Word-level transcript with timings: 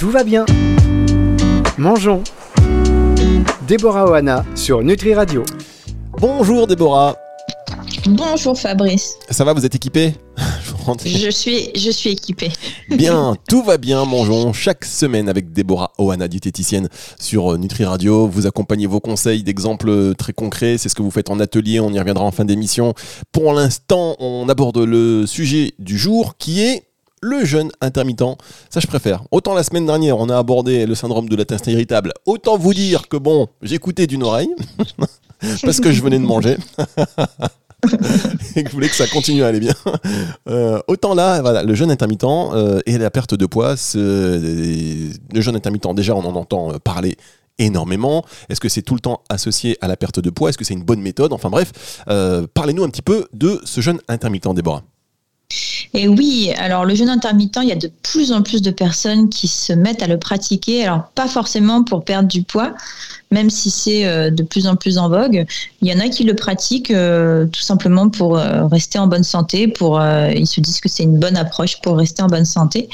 Tout 0.00 0.08
va 0.08 0.24
bien. 0.24 0.46
Mangeons. 1.76 2.22
Déborah 3.68 4.06
Oana 4.08 4.46
sur 4.54 4.82
Nutri 4.82 5.12
Radio. 5.12 5.44
Bonjour 6.18 6.66
Déborah. 6.66 7.16
Bonjour 8.06 8.58
Fabrice. 8.58 9.16
Ça 9.28 9.44
va, 9.44 9.52
vous 9.52 9.66
êtes 9.66 9.74
équipé? 9.74 10.14
Je 11.04 11.30
suis, 11.30 11.70
je 11.76 11.90
suis 11.90 12.10
équipé. 12.10 12.50
Bien, 12.88 13.36
tout 13.48 13.62
va 13.62 13.76
bien, 13.76 14.06
mangeons 14.06 14.54
chaque 14.54 14.86
semaine 14.86 15.28
avec 15.28 15.52
Déborah 15.52 15.92
Oana, 15.98 16.26
diététicienne 16.26 16.88
sur 17.18 17.58
Nutri 17.58 17.84
Radio. 17.84 18.26
Vous 18.26 18.46
accompagnez 18.46 18.86
vos 18.86 18.98
conseils 19.00 19.42
d'exemples 19.42 20.14
très 20.14 20.32
concrets. 20.32 20.78
C'est 20.78 20.88
ce 20.88 20.94
que 20.94 21.02
vous 21.02 21.10
faites 21.10 21.28
en 21.28 21.38
atelier. 21.38 21.78
On 21.78 21.92
y 21.92 21.98
reviendra 21.98 22.24
en 22.24 22.30
fin 22.30 22.46
d'émission. 22.46 22.94
Pour 23.32 23.52
l'instant, 23.52 24.16
on 24.18 24.48
aborde 24.48 24.78
le 24.78 25.26
sujet 25.26 25.74
du 25.78 25.98
jour 25.98 26.38
qui 26.38 26.62
est 26.62 26.89
le 27.20 27.44
jeûne 27.44 27.70
intermittent. 27.80 28.38
Ça, 28.70 28.80
je 28.80 28.86
préfère. 28.86 29.22
Autant 29.30 29.54
la 29.54 29.62
semaine 29.62 29.86
dernière, 29.86 30.18
on 30.18 30.28
a 30.28 30.38
abordé 30.38 30.86
le 30.86 30.94
syndrome 30.94 31.28
de 31.28 31.36
l'intestin 31.36 31.72
irritable. 31.72 32.12
Autant 32.26 32.56
vous 32.56 32.74
dire 32.74 33.08
que 33.08 33.16
bon, 33.16 33.48
j'écoutais 33.62 34.06
d'une 34.06 34.22
oreille 34.22 34.50
parce 35.62 35.80
que 35.80 35.92
je 35.92 36.02
venais 36.02 36.18
de 36.18 36.24
manger. 36.24 36.56
et 38.56 38.64
que 38.64 38.68
je 38.68 38.74
voulais 38.74 38.88
que 38.88 38.94
ça 38.94 39.06
continue 39.06 39.42
à 39.42 39.48
aller 39.48 39.60
bien. 39.60 39.74
Euh, 40.48 40.80
autant 40.86 41.14
là, 41.14 41.40
voilà, 41.40 41.62
le 41.62 41.74
jeûne 41.74 41.90
intermittent 41.90 42.24
euh, 42.24 42.80
et 42.86 42.98
la 42.98 43.10
perte 43.10 43.34
de 43.34 43.46
poids, 43.46 43.74
le 43.94 45.10
jeûne 45.34 45.56
intermittent, 45.56 45.94
déjà, 45.94 46.14
on 46.14 46.24
en 46.24 46.36
entend 46.36 46.72
euh, 46.72 46.78
parler 46.78 47.16
énormément. 47.58 48.24
Est-ce 48.48 48.60
que 48.60 48.68
c'est 48.68 48.82
tout 48.82 48.94
le 48.94 49.00
temps 49.00 49.22
associé 49.28 49.76
à 49.80 49.88
la 49.88 49.96
perte 49.96 50.20
de 50.20 50.30
poids? 50.30 50.48
Est-ce 50.48 50.58
que 50.58 50.64
c'est 50.64 50.74
une 50.74 50.82
bonne 50.82 51.00
méthode? 51.00 51.32
Enfin 51.32 51.50
bref, 51.50 51.72
parlez-nous 52.54 52.84
un 52.84 52.88
petit 52.88 53.02
peu 53.02 53.26
de 53.34 53.60
ce 53.64 53.80
jeûne 53.80 54.00
intermittent, 54.08 54.54
Déborah. 54.54 54.82
Et 55.92 56.06
oui, 56.06 56.52
alors 56.56 56.84
le 56.84 56.94
jeûne 56.94 57.08
intermittent, 57.08 57.58
il 57.62 57.68
y 57.68 57.72
a 57.72 57.76
de 57.76 57.90
plus 58.02 58.32
en 58.32 58.42
plus 58.42 58.62
de 58.62 58.70
personnes 58.70 59.28
qui 59.28 59.48
se 59.48 59.72
mettent 59.72 60.02
à 60.02 60.06
le 60.06 60.18
pratiquer. 60.18 60.84
Alors 60.84 61.08
pas 61.14 61.26
forcément 61.26 61.82
pour 61.82 62.04
perdre 62.04 62.28
du 62.28 62.42
poids, 62.42 62.74
même 63.32 63.50
si 63.50 63.70
c'est 63.70 64.06
euh, 64.06 64.30
de 64.30 64.44
plus 64.44 64.68
en 64.68 64.76
plus 64.76 64.98
en 64.98 65.08
vogue. 65.08 65.44
Il 65.82 65.88
y 65.88 65.92
en 65.92 65.98
a 65.98 66.08
qui 66.08 66.22
le 66.22 66.34
pratiquent 66.34 66.92
euh, 66.92 67.46
tout 67.46 67.60
simplement 67.60 68.08
pour 68.08 68.38
euh, 68.38 68.66
rester 68.66 69.00
en 69.00 69.08
bonne 69.08 69.24
santé. 69.24 69.66
Pour 69.66 70.00
ils 70.00 70.46
se 70.46 70.60
disent 70.60 70.80
que 70.80 70.88
c'est 70.88 71.02
une 71.02 71.18
bonne 71.18 71.36
approche 71.36 71.80
pour 71.80 71.96
rester 71.96 72.22
en 72.22 72.28
bonne 72.28 72.44
santé. 72.44 72.88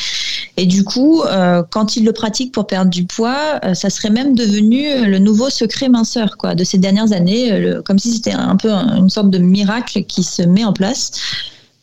Et 0.56 0.64
du 0.64 0.84
coup, 0.84 1.23
quand 1.70 1.97
ils 1.97 2.05
le 2.05 2.12
pratiquent 2.12 2.52
pour 2.52 2.67
perdre 2.67 2.91
du 2.91 3.05
poids, 3.05 3.61
ça 3.75 3.91
serait 3.91 4.11
même 4.11 4.34
devenu 4.34 5.05
le 5.06 5.19
nouveau 5.19 5.50
secret 5.50 5.89
minceur 5.89 6.39
quoi 6.39 6.55
de 6.55 6.64
ces 6.64 6.78
dernières 6.78 7.12
années, 7.12 7.75
comme 7.84 7.98
si 7.98 8.12
c'était 8.12 8.33
un 8.33 8.56
peu 8.56 8.70
une 8.70 9.11
sorte 9.11 9.28
de 9.30 9.39
miracle 9.39 10.05
qui 10.05 10.23
se 10.23 10.42
met 10.42 10.64
en 10.64 10.73
place 10.73 11.11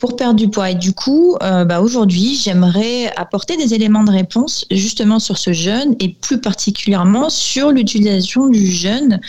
pour 0.03 0.17
perdre 0.17 0.35
du 0.35 0.49
poids. 0.49 0.71
Et 0.71 0.75
du 0.75 0.91
coup, 0.91 1.37
euh, 1.41 1.63
bah, 1.63 1.79
aujourd'hui, 1.79 2.35
j'aimerais 2.35 3.09
apporter 3.15 3.55
des 3.55 3.73
éléments 3.73 4.03
de 4.03 4.11
réponse 4.11 4.65
justement 4.69 5.17
sur 5.17 5.37
ce 5.37 5.53
jeûne 5.53 5.95
et 6.01 6.09
plus 6.09 6.41
particulièrement 6.41 7.29
sur 7.29 7.71
l'utilisation 7.71 8.47
du 8.47 8.67
jeûne 8.69 9.21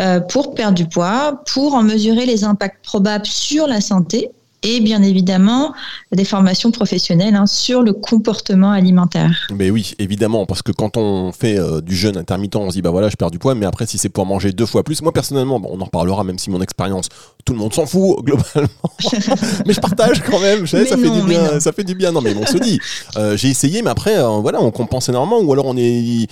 euh, 0.00 0.20
pour 0.20 0.54
perdre 0.54 0.74
du 0.74 0.86
poids, 0.86 1.42
pour 1.52 1.74
en 1.74 1.82
mesurer 1.82 2.24
les 2.24 2.44
impacts 2.44 2.82
probables 2.82 3.26
sur 3.26 3.66
la 3.66 3.82
santé 3.82 4.30
et 4.62 4.80
bien 4.80 5.02
évidemment 5.02 5.74
des 6.14 6.24
formations 6.24 6.70
professionnelles 6.70 7.34
hein, 7.34 7.46
sur 7.46 7.82
le 7.82 7.92
comportement 7.92 8.70
alimentaire. 8.70 9.46
Mais 9.54 9.70
oui, 9.70 9.94
évidemment, 9.98 10.44
parce 10.46 10.62
que 10.62 10.72
quand 10.72 10.96
on 10.96 11.32
fait 11.32 11.58
euh, 11.58 11.80
du 11.80 11.96
jeûne 11.96 12.16
intermittent, 12.16 12.56
on 12.56 12.68
se 12.68 12.74
dit 12.74 12.82
bah 12.82 12.90
voilà, 12.90 13.08
je 13.08 13.16
perds 13.16 13.30
du 13.30 13.38
poids, 13.38 13.54
mais 13.54 13.66
après 13.66 13.86
si 13.86 13.98
c'est 13.98 14.10
pour 14.10 14.26
manger 14.26 14.52
deux 14.52 14.66
fois 14.66 14.82
plus, 14.82 15.00
moi 15.02 15.12
personnellement, 15.12 15.60
on 15.64 15.80
en 15.80 15.84
reparlera 15.84 16.22
même 16.24 16.38
si 16.38 16.50
mon 16.50 16.60
expérience, 16.60 17.08
tout 17.44 17.54
le 17.54 17.58
monde 17.58 17.72
s'en 17.72 17.86
fout 17.86 18.18
globalement, 18.24 18.68
mais 19.66 19.72
je 19.72 19.80
partage 19.80 20.22
quand 20.22 20.40
même, 20.40 20.66
ça 20.66 20.78
fait 20.84 21.10
du 21.10 21.22
bien, 21.22 21.60
ça 21.60 21.72
fait 21.72 21.84
du 21.84 21.94
bien. 21.94 22.12
Non 22.12 22.20
mais 22.20 22.34
on 22.36 22.46
se 22.46 22.58
dit, 22.58 22.78
euh, 23.16 23.36
j'ai 23.36 23.48
essayé, 23.48 23.82
mais 23.82 23.90
après 23.90 24.18
euh, 24.18 24.28
voilà, 24.40 24.60
on 24.60 24.70
compense 24.70 25.08
énormément, 25.08 25.40
ou 25.40 25.52
alors 25.52 25.66
on 25.66 25.76
est, 25.76 26.26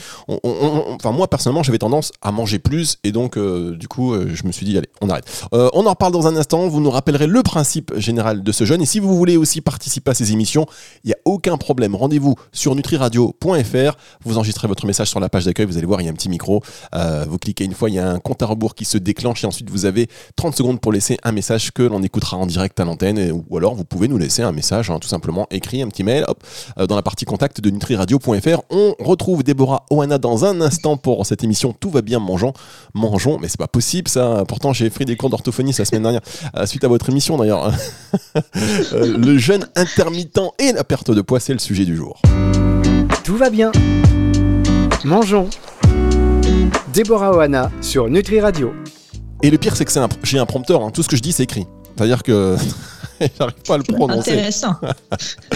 enfin 0.45 1.13
moi 1.13 1.29
personnellement, 1.29 1.63
j'avais 1.63 1.79
tendance 1.79 2.13
à 2.21 2.33
manger 2.33 2.59
plus, 2.59 2.99
et 3.03 3.13
donc 3.13 3.39
du 3.39 3.89
coup, 3.89 4.15
je 4.15 4.47
me 4.47 4.53
suis 4.53 4.67
dit 4.67 4.77
allez, 4.77 4.89
on 5.01 5.09
arrête. 5.09 5.25
on 5.53 5.87
en 5.87 5.91
reparle 5.91 6.13
dans 6.13 6.27
un 6.27 6.37
instant. 6.37 6.69
Vous 6.69 6.81
nous 6.81 6.91
rappellerez 6.91 7.27
le 7.27 7.43
principe 7.43 7.93
général 7.97 8.43
de 8.43 8.53
ce 8.53 8.65
jeune. 8.65 8.83
Et 8.83 8.87
si 8.87 9.01
vous 9.01 9.17
voulez 9.17 9.37
aussi 9.37 9.61
participer 9.71 10.11
à 10.11 10.15
ces 10.15 10.33
émissions, 10.33 10.67
il 11.05 11.09
n'y 11.09 11.13
a 11.13 11.19
aucun 11.25 11.57
problème. 11.57 11.95
Rendez-vous 11.95 12.35
sur 12.53 12.75
nutriradio.fr. 12.75 13.97
Vous 14.25 14.37
enregistrez 14.37 14.69
votre 14.69 14.87
message 14.87 15.09
sur 15.09 15.21
la 15.21 15.29
page 15.29 15.45
d'accueil. 15.45 15.67
Vous 15.67 15.77
allez 15.77 15.87
voir, 15.87 16.01
il 16.01 16.05
y 16.05 16.09
a 16.09 16.11
un 16.11 16.15
petit 16.15 16.29
micro. 16.29 16.63
Euh, 16.95 17.25
vous 17.29 17.39
cliquez 17.39 17.65
une 17.65 17.75
fois, 17.75 17.89
il 17.89 17.95
y 17.95 17.99
a 17.99 18.11
un 18.11 18.19
compte 18.19 18.43
à 18.43 18.47
rebours 18.47 18.75
qui 18.75 18.85
se 18.85 18.99
déclenche 18.99 19.45
et 19.45 19.47
ensuite 19.47 19.71
vous 19.71 19.85
avez 19.85 20.09
30 20.37 20.57
secondes 20.57 20.81
pour 20.81 20.93
laisser 20.93 21.19
un 21.23 21.33
message 21.33 21.71
que 21.71 21.83
l'on 21.83 22.03
écoutera 22.03 22.37
en 22.37 22.47
direct 22.47 22.79
à 22.81 22.85
l'antenne. 22.85 23.33
Ou 23.49 23.57
alors 23.57 23.75
vous 23.75 23.85
pouvez 23.85 24.09
nous 24.09 24.19
laisser 24.19 24.43
un 24.43 24.53
message, 24.53 24.91
hein, 24.91 24.99
tout 24.99 25.09
simplement 25.09 25.47
écrit, 25.51 25.83
un 25.83 25.89
petit 25.89 26.05
mail, 26.05 26.25
hop, 26.27 26.43
euh, 26.79 26.87
dans 26.87 26.97
la 26.97 27.03
partie 27.03 27.25
contact 27.25 27.61
de 27.61 27.71
nutriradio.fr. 27.71 28.63
On 28.71 28.95
retrouve 28.99 29.43
Déborah 29.43 29.87
Oana 29.91 30.19
dans 30.19 30.45
un 30.45 30.61
instant 30.61 30.97
pour 30.97 31.25
cette 31.27 31.45
émission 31.45 31.73
Tout 31.73 31.91
va 31.91 32.03
bien 32.03 32.19
mangeons. 32.19 32.53
Mangeons, 32.95 33.39
mais 33.41 33.49
c'est 33.49 33.59
pas 33.59 33.69
possible 33.69 34.09
ça. 34.09 34.45
Pourtant, 34.49 34.73
j'ai 34.73 34.91
pris 34.91 35.05
des 35.05 35.17
cours 35.17 35.31
d'orthophonie 35.31 35.73
la 35.79 35.85
semaine 35.85 36.03
dernière, 36.03 36.21
euh, 36.57 36.67
suite 36.67 36.85
à 36.85 36.89
votre 36.89 37.09
émission 37.09 37.37
d'ailleurs. 37.37 37.73
Le 38.93 39.39
jeûne 39.61 39.69
intermittent 39.77 40.41
et 40.59 40.73
la 40.73 40.85
perte 40.85 41.11
de 41.11 41.21
poids, 41.21 41.41
c'est 41.41 41.53
le 41.53 41.59
sujet 41.59 41.85
du 41.85 41.97
jour. 41.97 42.21
Tout 43.25 43.37
va 43.37 43.51
bien. 43.51 43.73
Mangeons. 45.05 45.49
Déborah 46.93 47.33
Oana 47.33 47.71
sur 47.81 48.09
Nutri 48.09 48.41
Radio. 48.41 48.73
Et 49.43 49.51
le 49.51 49.59
pire, 49.59 49.77
c'est 49.77 49.85
que 49.85 49.93
j'ai 50.25 50.39
un 50.39 50.47
prompteur. 50.47 50.83
Hein. 50.83 50.91
Tout 50.91 51.03
ce 51.03 51.09
que 51.09 51.17
je 51.17 51.23
dis, 51.23 51.33
c'est 51.33 51.45
écrit. 51.45 51.67
C'est-à-dire 51.97 52.23
que 52.23 52.57
j'arrive 53.39 53.63
pas 53.67 53.75
à 53.75 53.79
le 53.79 53.85
prononcer. 53.85 54.33
Intéressant. 54.33 54.75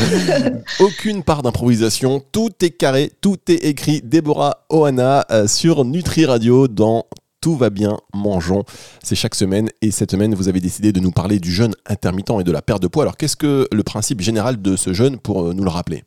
Aucune 0.80 1.22
part 1.22 1.42
d'improvisation. 1.42 2.22
Tout 2.32 2.50
est 2.62 2.70
carré, 2.70 3.12
tout 3.20 3.38
est 3.48 3.64
écrit. 3.64 4.00
Déborah 4.02 4.66
Oana 4.70 5.26
euh, 5.30 5.46
sur 5.46 5.84
Nutri 5.84 6.26
Radio 6.26 6.68
dans 6.68 7.06
tout 7.44 7.56
va 7.56 7.68
bien, 7.68 7.98
mangeons. 8.14 8.64
C'est 9.02 9.16
chaque 9.16 9.34
semaine 9.34 9.68
et 9.82 9.90
cette 9.90 10.12
semaine, 10.12 10.34
vous 10.34 10.48
avez 10.48 10.60
décidé 10.60 10.92
de 10.92 11.00
nous 11.00 11.10
parler 11.10 11.38
du 11.38 11.52
jeûne 11.52 11.74
intermittent 11.84 12.40
et 12.40 12.42
de 12.42 12.50
la 12.50 12.62
perte 12.62 12.80
de 12.80 12.88
poids. 12.88 13.02
Alors, 13.02 13.18
qu'est-ce 13.18 13.36
que 13.36 13.68
le 13.70 13.82
principe 13.82 14.22
général 14.22 14.62
de 14.62 14.76
ce 14.76 14.94
jeûne 14.94 15.18
pour 15.18 15.42
euh, 15.42 15.52
nous 15.52 15.62
le 15.62 15.68
rappeler? 15.68 16.04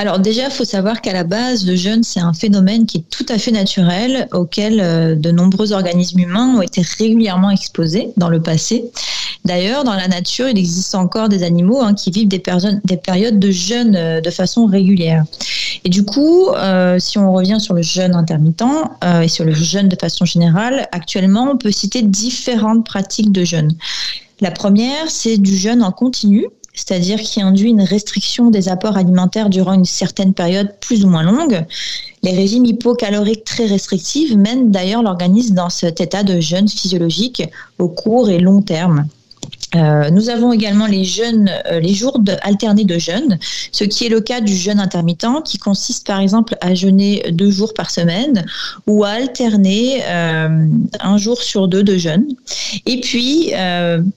Alors 0.00 0.18
déjà, 0.18 0.46
il 0.46 0.50
faut 0.50 0.64
savoir 0.64 1.02
qu'à 1.02 1.12
la 1.12 1.24
base, 1.24 1.66
le 1.66 1.76
jeûne, 1.76 2.02
c'est 2.02 2.20
un 2.20 2.32
phénomène 2.32 2.86
qui 2.86 2.96
est 2.96 3.10
tout 3.10 3.26
à 3.28 3.36
fait 3.36 3.50
naturel, 3.50 4.28
auquel 4.32 4.80
euh, 4.80 5.14
de 5.14 5.30
nombreux 5.30 5.74
organismes 5.74 6.20
humains 6.20 6.54
ont 6.56 6.62
été 6.62 6.80
régulièrement 6.80 7.50
exposés 7.50 8.08
dans 8.16 8.30
le 8.30 8.40
passé. 8.40 8.90
D'ailleurs, 9.44 9.84
dans 9.84 9.92
la 9.92 10.08
nature, 10.08 10.48
il 10.48 10.56
existe 10.56 10.94
encore 10.94 11.28
des 11.28 11.42
animaux 11.42 11.82
hein, 11.82 11.92
qui 11.92 12.10
vivent 12.10 12.28
des, 12.28 12.42
des, 12.84 12.96
périodes 12.96 13.38
de 13.38 13.50
jeûne 13.50 13.94
euh, 13.94 14.22
de 14.22 14.30
façon 14.30 14.64
régulière. 14.64 15.24
Et 15.84 15.90
du 15.90 16.02
coup, 16.02 16.48
euh, 16.48 16.98
si 16.98 17.18
on 17.18 17.30
revient 17.34 17.58
sur 17.60 17.74
le 17.74 17.82
jeûne 17.82 18.14
intermittent 18.14 18.64
et 19.22 19.28
sur 19.28 19.44
le 19.44 19.52
jeûne 19.52 19.90
de 19.90 19.96
façon 20.00 20.24
générale, 20.24 20.88
actuellement, 20.92 21.50
on 21.52 21.58
peut 21.58 21.72
citer 21.72 22.00
différentes 22.00 22.86
pratiques 22.86 23.32
de 23.32 23.44
jeûne. 23.44 23.74
La 24.40 24.50
première, 24.50 25.10
c'est 25.10 25.36
du 25.36 25.54
jeûne 25.54 25.82
en 25.82 25.92
continu, 25.92 26.46
c'est-à-dire 26.74 27.20
qui 27.20 27.42
induit 27.42 27.70
une 27.70 27.82
restriction 27.82 28.50
des 28.50 28.68
apports 28.68 28.96
alimentaires 28.96 29.50
durant 29.50 29.72
une 29.72 29.84
certaine 29.84 30.34
période 30.34 30.74
plus 30.80 31.04
ou 31.04 31.08
moins 31.08 31.22
longue. 31.22 31.64
Les 32.22 32.32
régimes 32.32 32.64
hypocaloriques 32.64 33.44
très 33.44 33.66
restrictifs 33.66 34.34
mènent 34.34 34.70
d'ailleurs 34.70 35.02
l'organisme 35.02 35.54
dans 35.54 35.70
cet 35.70 36.00
état 36.00 36.22
de 36.22 36.40
jeûne 36.40 36.68
physiologique 36.68 37.42
au 37.78 37.88
court 37.88 38.30
et 38.30 38.38
long 38.38 38.62
terme. 38.62 39.06
Euh, 39.76 40.10
nous 40.10 40.30
avons 40.30 40.52
également 40.52 40.86
les 40.86 41.04
jeûnes, 41.04 41.50
euh, 41.70 41.78
les 41.78 41.94
jours 41.94 42.20
alternés 42.42 42.84
de 42.84 42.98
jeûne, 42.98 43.38
ce 43.70 43.84
qui 43.84 44.06
est 44.06 44.08
le 44.08 44.20
cas 44.20 44.40
du 44.40 44.54
jeûne 44.54 44.80
intermittent, 44.80 45.26
qui 45.44 45.58
consiste 45.58 46.06
par 46.06 46.20
exemple 46.20 46.56
à 46.60 46.74
jeûner 46.74 47.24
deux 47.30 47.50
jours 47.50 47.72
par 47.74 47.90
semaine 47.90 48.44
ou 48.86 49.04
à 49.04 49.10
alterner 49.10 50.02
euh, 50.06 50.66
un 51.00 51.18
jour 51.18 51.40
sur 51.42 51.68
deux 51.68 51.84
de 51.84 51.96
jeûne. 51.96 52.26
Et 52.86 53.00
puis, 53.00 53.52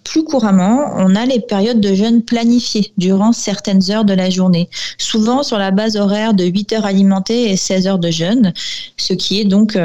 plus 0.04 0.24
couramment, 0.24 0.94
on 0.98 1.16
a 1.16 1.26
les 1.26 1.40
périodes 1.40 1.82
de 1.82 1.94
jeûne 1.94 2.22
planifiées 2.22 2.94
durant 2.98 3.32
certaines 3.32 3.92
heures 3.92 4.06
de 4.06 4.14
la 4.14 4.30
journée, 4.30 4.70
souvent 4.98 5.44
sur 5.44 5.58
la 5.58 5.72
base 5.72 5.98
horaire 5.98 6.34
de 6.34 6.46
8 6.46 6.74
heures 6.74 6.86
alimentées 6.86 7.52
et 7.52 7.58
16 7.58 7.88
heures 7.88 8.00
de 8.00 8.12
jeûne, 8.12 8.54
ce 8.98 9.14
qui 9.14 9.42
est 9.42 9.46
donc 9.46 9.78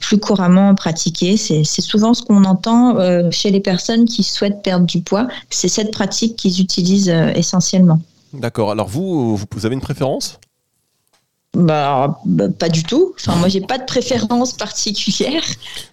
plus 0.00 0.18
couramment 0.18 0.74
pratiqué. 0.74 1.36
C'est 1.36 1.64
souvent 1.64 2.14
ce 2.14 2.22
qu'on 2.22 2.44
entend 2.44 3.30
chez 3.30 3.50
les 3.50 3.60
personnes 3.60 4.04
qui 4.04 4.22
souhaitent 4.22 4.59
perdre 4.62 4.86
du 4.86 5.00
poids, 5.00 5.28
c'est 5.50 5.68
cette 5.68 5.90
pratique 5.90 6.36
qu'ils 6.36 6.60
utilisent 6.60 7.10
euh, 7.10 7.32
essentiellement. 7.34 8.00
D'accord. 8.32 8.70
Alors 8.70 8.88
vous, 8.88 9.36
vous 9.36 9.66
avez 9.66 9.74
une 9.74 9.80
préférence? 9.80 10.38
Bah, 11.54 12.20
bah, 12.24 12.48
pas 12.48 12.68
du 12.68 12.84
tout. 12.84 13.12
Enfin, 13.18 13.34
moi, 13.36 13.48
j'ai 13.48 13.60
pas 13.60 13.78
de 13.78 13.84
préférence 13.84 14.52
particulière. 14.52 15.42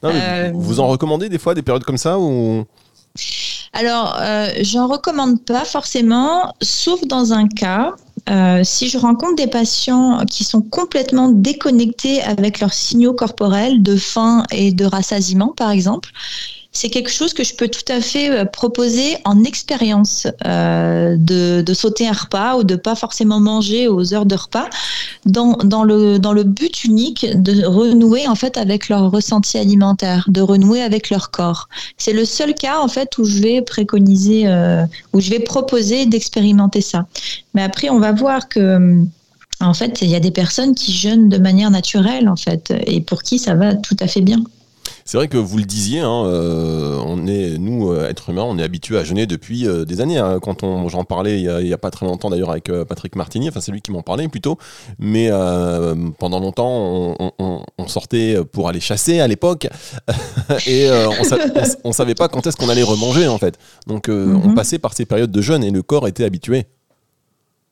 Euh, 0.03 0.51
vous 0.53 0.79
en 0.79 0.87
recommandez 0.87 1.29
des 1.29 1.39
fois 1.39 1.55
des 1.55 1.63
périodes 1.63 1.83
comme 1.83 1.97
ça 1.97 2.19
ou 2.19 2.65
Alors, 3.73 4.15
euh, 4.19 4.49
j'en 4.61 4.87
recommande 4.87 5.43
pas 5.43 5.65
forcément, 5.65 6.53
sauf 6.61 7.01
dans 7.07 7.33
un 7.33 7.47
cas. 7.47 7.95
si 8.63 8.87
je 8.89 8.99
rencontre 8.99 9.35
des 9.35 9.47
patients 9.47 10.23
qui 10.29 10.43
sont 10.43 10.61
complètement 10.61 11.29
déconnectés 11.29 12.21
avec 12.21 12.59
leurs 12.59 12.73
signaux 12.73 13.13
corporels 13.13 13.81
de 13.81 13.95
faim 13.95 14.43
et 14.51 14.71
de 14.71 14.85
rassasiement, 14.85 15.53
par 15.57 15.71
exemple, 15.71 16.11
c'est 16.71 16.89
quelque 16.89 17.09
chose 17.09 17.33
que 17.33 17.43
je 17.43 17.55
peux 17.55 17.67
tout 17.67 17.91
à 17.91 18.01
fait 18.01 18.29
euh, 18.29 18.45
proposer 18.45 19.17
en 19.25 19.43
expérience 19.43 20.27
euh, 20.45 21.15
de, 21.17 21.73
sauter 21.73 22.07
un 22.07 22.13
repas 22.13 22.57
ou 22.57 22.63
de 22.63 22.75
pas 22.75 22.95
forcément 22.95 23.39
manger 23.39 23.87
aux 23.87 24.13
heures 24.13 24.25
de 24.25 24.35
repas. 24.35 24.69
dans, 25.25 25.57
dans, 25.63 25.83
le, 25.83 26.19
dans 26.19 26.33
le 26.33 26.43
but 26.43 26.83
unique 26.83 27.25
de 27.41 27.65
renouer 27.65 28.27
en 28.27 28.35
fait 28.35 28.57
avec 28.57 28.89
leur 28.89 29.11
ressenti 29.11 29.57
alimentaire, 29.57 30.25
de 30.27 30.41
renouer 30.41 30.81
avec 30.81 31.09
leur 31.09 31.31
corps. 31.31 31.67
C'est 31.97 32.13
le 32.13 32.25
seul 32.25 32.53
cas 32.53 32.79
en 32.79 32.87
fait 32.87 33.17
où 33.17 33.25
je 33.25 33.39
vais 33.39 33.61
préconiser, 33.61 34.47
euh, 34.47 34.85
où 35.13 35.19
je 35.19 35.29
vais 35.29 35.39
proposer 35.39 36.05
d'expérimenter 36.05 36.81
ça. 36.81 37.05
Mais 37.53 37.63
après, 37.63 37.89
on 37.89 37.99
va 37.99 38.11
voir 38.11 38.47
que 38.49 39.03
en 39.59 39.73
fait, 39.73 40.01
il 40.01 40.09
y 40.09 40.15
a 40.15 40.19
des 40.19 40.31
personnes 40.31 40.75
qui 40.75 40.93
jeûnent 40.93 41.29
de 41.29 41.37
manière 41.37 41.71
naturelle 41.71 42.29
en 42.29 42.35
fait, 42.35 42.71
et 42.85 43.01
pour 43.01 43.23
qui 43.23 43.39
ça 43.39 43.55
va 43.55 43.73
tout 43.73 43.97
à 43.99 44.07
fait 44.07 44.21
bien. 44.21 44.43
C'est 45.07 45.15
vrai 45.15 45.29
que 45.29 45.37
vous 45.37 45.57
le 45.57 45.63
disiez, 45.63 46.01
hein, 46.01 46.25
euh, 46.25 47.01
on 47.05 47.27
est, 47.27 47.57
nous, 47.57 47.89
euh, 47.89 48.09
êtres 48.09 48.29
humains, 48.29 48.43
on 48.43 48.57
est 48.57 48.63
habitués 48.63 48.97
à 48.97 49.05
jeûner 49.05 49.25
depuis 49.25 49.65
euh, 49.65 49.85
des 49.85 50.01
années. 50.01 50.17
Hein. 50.17 50.39
Quand 50.41 50.63
on, 50.63 50.89
j'en 50.89 51.05
parlais 51.05 51.41
il 51.41 51.65
n'y 51.65 51.71
a, 51.71 51.77
pas 51.77 51.91
très 51.91 52.05
longtemps 52.05 52.29
d'ailleurs 52.29 52.51
avec 52.51 52.69
Patrick 52.89 53.15
Martini, 53.15 53.47
enfin 53.47 53.61
c'est 53.61 53.71
lui 53.71 53.79
qui 53.79 53.93
m'en 53.93 54.01
parlait 54.01 54.27
plutôt. 54.27 54.57
Mais 54.99 55.29
pendant 56.19 56.41
longtemps, 56.41 57.15
on, 57.39 57.87
sortait 57.87 58.35
pour 58.51 58.67
aller 58.67 58.81
chasser 58.81 59.21
à 59.21 59.27
l'époque 59.27 59.69
et 60.67 60.89
on, 60.91 61.87
ne 61.87 61.93
savait 61.93 62.15
pas 62.15 62.27
quand 62.27 62.45
est-ce 62.45 62.57
qu'on 62.57 62.67
allait 62.67 62.83
remanger 62.83 63.29
en 63.29 63.37
fait. 63.37 63.57
Donc 63.87 64.07
on 64.09 64.49
mhm. 64.49 64.55
passait 64.55 64.77
par 64.77 64.93
ces 64.93 65.05
périodes 65.05 65.31
de 65.31 65.41
jeûne 65.41 65.63
et 65.63 65.71
le 65.71 65.83
corps 65.83 66.09
était 66.09 66.25
habitué. 66.25 66.65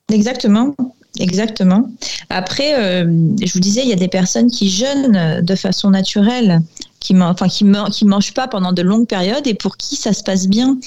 Exactement. 0.10 0.74
Exactement. 1.20 1.90
Après, 2.30 3.04
je 3.04 3.54
vous 3.54 3.60
disais, 3.60 3.81
il 3.84 3.90
y 3.90 3.94
a 3.94 3.98
des 3.98 4.08
personnes 4.08 4.50
qui 4.50 4.70
jeûnent 4.70 5.42
de 5.42 5.56
façon 5.56 5.90
naturelle 5.90 6.62
qui 7.06 7.13
ne 7.13 7.22
enfin, 7.24 7.48
qui, 7.48 7.66
qui 7.92 8.06
mangent 8.06 8.34
pas 8.34 8.48
pendant 8.48 8.74
de 8.74 8.81
longues 8.81 9.07
périodes 9.07 9.46
et 9.46 9.54
pour 9.54 9.78
qui 9.78 9.96
ça 9.96 10.12
se 10.13 10.24
passe 10.24 10.48
bien. 10.48 10.78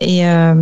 Et, 0.00 0.26
euh, 0.26 0.54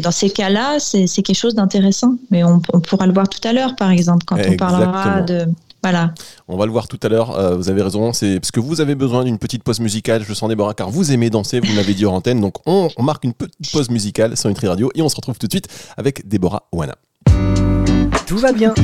dans 0.00 0.10
ces 0.10 0.30
cas-là, 0.30 0.78
c'est 0.80 1.06
quelque 1.22 1.36
chose 1.36 1.54
d'intéressant. 1.54 2.14
Mais 2.30 2.42
on, 2.42 2.60
pourra 2.60 3.06
le 3.06 3.12
voir 3.12 3.28
tout 3.28 3.46
à 3.46 3.52
l'heure, 3.52 3.76
par 3.76 3.90
exemple, 3.90 4.24
quand 4.26 4.38
on 4.46 4.56
parlera 4.56 5.20
de. 5.20 5.46
Voilà. 5.82 6.12
On 6.46 6.58
va 6.58 6.66
le 6.66 6.72
voir 6.72 6.88
tout 6.88 7.00
à 7.02 7.08
l'heure. 7.08 7.38
Euh, 7.38 7.56
vous 7.56 7.70
avez 7.70 7.82
raison. 7.82 8.12
C'est 8.12 8.38
parce 8.38 8.50
que 8.50 8.60
vous 8.60 8.80
avez 8.82 8.94
besoin 8.94 9.24
d'une 9.24 9.38
petite 9.38 9.62
pause 9.62 9.80
musicale. 9.80 10.22
Je 10.26 10.34
sens 10.34 10.48
Déborah 10.48 10.74
car 10.74 10.90
vous 10.90 11.10
aimez 11.10 11.30
danser. 11.30 11.60
Vous 11.60 11.74
l'avez 11.74 11.94
dit 11.94 12.04
en 12.04 12.14
antenne. 12.14 12.40
Donc 12.40 12.56
on, 12.66 12.90
marque 13.02 13.24
une 13.24 13.32
petite 13.32 13.72
pause 13.72 13.88
musicale 13.88 14.36
sur 14.36 14.50
Nutri 14.50 14.68
Radio 14.68 14.90
et 14.94 15.00
on 15.00 15.08
se 15.08 15.16
retrouve 15.16 15.38
tout 15.38 15.46
de 15.46 15.52
suite 15.52 15.68
avec 15.96 16.28
Déborah 16.28 16.64
Oana. 16.72 16.96
Tout 18.26 18.36
va 18.36 18.52
bien. 18.52 18.74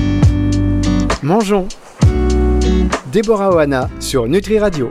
Mangeons. 1.23 1.69
Déborah 3.13 3.55
Oana 3.55 3.91
sur 4.01 4.27
Nutri 4.27 4.59
Radio. 4.59 4.91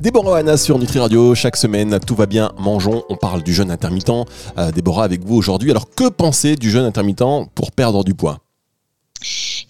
Déborah 0.00 0.38
Anna 0.38 0.58
sur 0.58 0.78
Nutri 0.78 0.98
Radio, 0.98 1.34
chaque 1.34 1.56
semaine, 1.56 1.98
tout 2.06 2.14
va 2.14 2.26
bien, 2.26 2.52
mangeons, 2.58 3.02
on 3.08 3.16
parle 3.16 3.42
du 3.42 3.54
jeûne 3.54 3.70
intermittent. 3.70 4.10
Euh, 4.58 4.70
Déborah 4.70 5.04
avec 5.04 5.24
vous 5.24 5.36
aujourd'hui. 5.36 5.70
Alors 5.70 5.88
que 5.88 6.10
penser 6.10 6.54
du 6.56 6.70
jeûne 6.70 6.84
intermittent 6.84 7.48
pour 7.54 7.72
perdre 7.72 8.04
du 8.04 8.14
poids? 8.14 8.40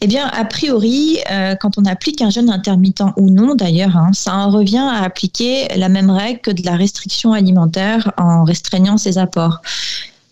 Eh 0.00 0.06
bien, 0.08 0.26
a 0.26 0.44
priori, 0.44 1.20
euh, 1.30 1.54
quand 1.54 1.78
on 1.78 1.84
applique 1.84 2.20
un 2.22 2.30
jeûne 2.30 2.50
intermittent 2.50 3.04
ou 3.16 3.30
non, 3.30 3.54
d'ailleurs, 3.54 3.96
hein, 3.96 4.10
ça 4.12 4.34
en 4.34 4.50
revient 4.50 4.78
à 4.78 5.04
appliquer 5.04 5.68
la 5.76 5.88
même 5.88 6.10
règle 6.10 6.40
que 6.40 6.50
de 6.50 6.64
la 6.64 6.76
restriction 6.76 7.32
alimentaire 7.32 8.12
en 8.18 8.42
restreignant 8.42 8.98
ses 8.98 9.18
apports. 9.18 9.62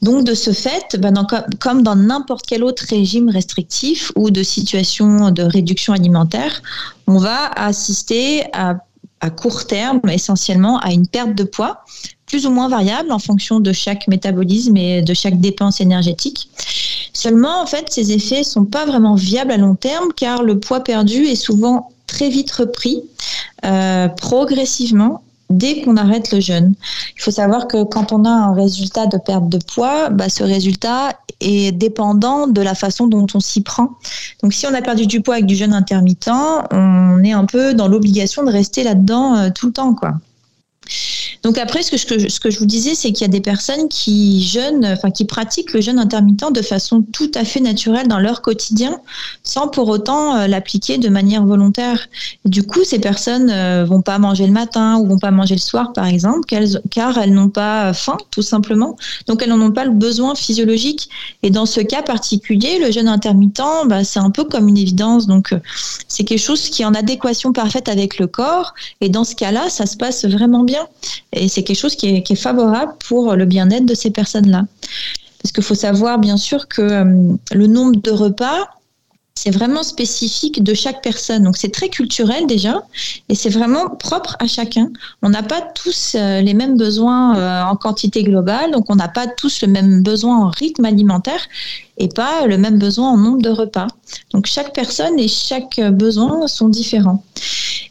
Donc, 0.02 0.24
de 0.24 0.34
ce 0.34 0.52
fait, 0.52 0.96
ben, 0.98 1.14
comme 1.60 1.82
dans 1.82 1.96
n'importe 1.96 2.44
quel 2.46 2.62
autre 2.62 2.84
régime 2.90 3.30
restrictif 3.30 4.12
ou 4.16 4.30
de 4.30 4.42
situation 4.42 5.30
de 5.30 5.42
réduction 5.42 5.94
alimentaire, 5.94 6.60
on 7.06 7.16
va 7.16 7.46
assister 7.56 8.44
à 8.52 8.76
à 9.24 9.30
court 9.30 9.66
terme 9.66 10.00
essentiellement 10.10 10.78
à 10.80 10.92
une 10.92 11.06
perte 11.06 11.34
de 11.34 11.44
poids, 11.44 11.84
plus 12.26 12.46
ou 12.46 12.50
moins 12.50 12.68
variable 12.68 13.10
en 13.10 13.18
fonction 13.18 13.58
de 13.58 13.72
chaque 13.72 14.06
métabolisme 14.06 14.76
et 14.76 15.02
de 15.02 15.14
chaque 15.14 15.40
dépense 15.40 15.80
énergétique. 15.80 16.50
Seulement, 17.14 17.62
en 17.62 17.66
fait, 17.66 17.86
ces 17.90 18.12
effets 18.12 18.44
sont 18.44 18.66
pas 18.66 18.84
vraiment 18.84 19.14
viables 19.14 19.52
à 19.52 19.56
long 19.56 19.76
terme 19.76 20.08
car 20.14 20.42
le 20.42 20.60
poids 20.60 20.80
perdu 20.80 21.24
est 21.24 21.36
souvent 21.36 21.90
très 22.06 22.28
vite 22.28 22.50
repris 22.52 23.02
euh, 23.64 24.08
progressivement 24.08 25.22
dès 25.56 25.82
qu'on 25.82 25.96
arrête 25.96 26.32
le 26.32 26.40
jeûne. 26.40 26.74
Il 27.16 27.22
faut 27.22 27.30
savoir 27.30 27.68
que 27.68 27.84
quand 27.84 28.12
on 28.12 28.24
a 28.24 28.30
un 28.30 28.54
résultat 28.54 29.06
de 29.06 29.18
perte 29.18 29.48
de 29.48 29.58
poids, 29.58 30.10
bah, 30.10 30.28
ce 30.28 30.42
résultat 30.42 31.12
est 31.40 31.72
dépendant 31.72 32.46
de 32.46 32.60
la 32.60 32.74
façon 32.74 33.06
dont 33.06 33.26
on 33.34 33.40
s'y 33.40 33.62
prend. 33.62 33.90
Donc 34.42 34.52
si 34.52 34.66
on 34.66 34.74
a 34.74 34.82
perdu 34.82 35.06
du 35.06 35.20
poids 35.20 35.34
avec 35.34 35.46
du 35.46 35.56
jeûne 35.56 35.74
intermittent, 35.74 36.30
on 36.70 37.22
est 37.22 37.32
un 37.32 37.44
peu 37.44 37.74
dans 37.74 37.88
l'obligation 37.88 38.44
de 38.44 38.50
rester 38.50 38.84
là-dedans 38.84 39.36
euh, 39.36 39.50
tout 39.54 39.66
le 39.66 39.72
temps. 39.72 39.94
quoi. 39.94 40.14
Donc 41.44 41.58
après, 41.58 41.82
ce 41.82 41.90
que, 41.90 42.50
je, 42.50 42.58
vous 42.58 42.64
disais, 42.64 42.94
c'est 42.94 43.12
qu'il 43.12 43.20
y 43.20 43.24
a 43.26 43.28
des 43.28 43.42
personnes 43.42 43.88
qui 43.88 44.42
jeûnent, 44.42 44.86
enfin 44.86 45.10
qui 45.10 45.26
pratiquent 45.26 45.74
le 45.74 45.82
jeûne 45.82 45.98
intermittent 45.98 46.52
de 46.52 46.62
façon 46.62 47.04
tout 47.12 47.30
à 47.34 47.44
fait 47.44 47.60
naturelle 47.60 48.08
dans 48.08 48.18
leur 48.18 48.40
quotidien, 48.40 48.98
sans 49.42 49.68
pour 49.68 49.88
autant 49.88 50.36
euh, 50.36 50.46
l'appliquer 50.46 50.96
de 50.96 51.08
manière 51.10 51.44
volontaire. 51.44 52.08
du 52.46 52.62
coup, 52.62 52.82
ces 52.82 52.98
personnes 52.98 53.50
euh, 53.50 53.84
vont 53.84 54.00
pas 54.00 54.18
manger 54.18 54.46
le 54.46 54.52
matin 54.52 54.96
ou 54.96 55.06
vont 55.06 55.18
pas 55.18 55.30
manger 55.30 55.54
le 55.54 55.60
soir, 55.60 55.92
par 55.92 56.06
exemple, 56.06 56.48
car 56.90 57.18
elles 57.18 57.34
n'ont 57.34 57.50
pas 57.50 57.92
faim, 57.92 58.16
tout 58.30 58.42
simplement. 58.42 58.96
Donc 59.26 59.42
elles 59.42 59.50
n'en 59.50 59.60
ont 59.60 59.72
pas 59.72 59.84
le 59.84 59.90
besoin 59.90 60.34
physiologique. 60.34 61.10
Et 61.42 61.50
dans 61.50 61.66
ce 61.66 61.80
cas 61.80 62.00
particulier, 62.00 62.78
le 62.78 62.90
jeûne 62.90 63.08
intermittent, 63.08 63.60
bah, 63.84 64.02
c'est 64.02 64.18
un 64.20 64.30
peu 64.30 64.44
comme 64.44 64.68
une 64.68 64.78
évidence. 64.78 65.26
Donc 65.26 65.52
euh, 65.52 65.58
c'est 66.08 66.24
quelque 66.24 66.38
chose 66.38 66.70
qui 66.70 66.82
est 66.82 66.86
en 66.86 66.94
adéquation 66.94 67.52
parfaite 67.52 67.90
avec 67.90 68.18
le 68.18 68.28
corps. 68.28 68.72
Et 69.02 69.10
dans 69.10 69.24
ce 69.24 69.34
cas-là, 69.34 69.68
ça 69.68 69.84
se 69.84 69.98
passe 69.98 70.24
vraiment 70.24 70.64
bien. 70.64 70.86
Et 71.34 71.48
c'est 71.48 71.62
quelque 71.62 71.78
chose 71.78 71.96
qui 71.96 72.08
est, 72.08 72.34
favorable 72.34 72.94
pour 73.06 73.34
le 73.34 73.44
bien-être 73.44 73.84
de 73.84 73.94
ces 73.94 74.10
personnes-là. 74.10 74.64
Parce 75.42 75.52
qu'il 75.52 75.62
faut 75.62 75.74
savoir, 75.74 76.18
bien 76.18 76.36
sûr, 76.36 76.68
que 76.68 76.80
euh, 76.80 77.36
le 77.52 77.66
nombre 77.66 78.00
de 78.00 78.10
repas, 78.10 78.66
c'est 79.36 79.50
vraiment 79.50 79.82
spécifique 79.82 80.62
de 80.62 80.74
chaque 80.74 81.02
personne. 81.02 81.42
Donc 81.42 81.56
c'est 81.56 81.72
très 81.72 81.88
culturel 81.88 82.46
déjà 82.46 82.82
et 83.28 83.34
c'est 83.34 83.50
vraiment 83.50 83.90
propre 83.90 84.36
à 84.38 84.46
chacun. 84.46 84.90
On 85.22 85.28
n'a 85.28 85.42
pas 85.42 85.60
tous 85.60 86.14
euh, 86.14 86.40
les 86.40 86.54
mêmes 86.54 86.76
besoins 86.76 87.36
euh, 87.36 87.62
en 87.64 87.76
quantité 87.76 88.22
globale, 88.22 88.70
donc 88.70 88.86
on 88.88 88.94
n'a 88.94 89.08
pas 89.08 89.26
tous 89.26 89.62
le 89.62 89.68
même 89.68 90.02
besoin 90.02 90.38
en 90.38 90.48
rythme 90.48 90.84
alimentaire 90.84 91.46
et 91.98 92.08
pas 92.08 92.46
le 92.46 92.58
même 92.58 92.78
besoin 92.78 93.10
en 93.10 93.16
nombre 93.16 93.42
de 93.42 93.50
repas. 93.50 93.86
Donc 94.32 94.46
chaque 94.46 94.74
personne 94.74 95.18
et 95.18 95.28
chaque 95.28 95.80
besoin 95.80 96.46
sont 96.48 96.68
différents. 96.68 97.22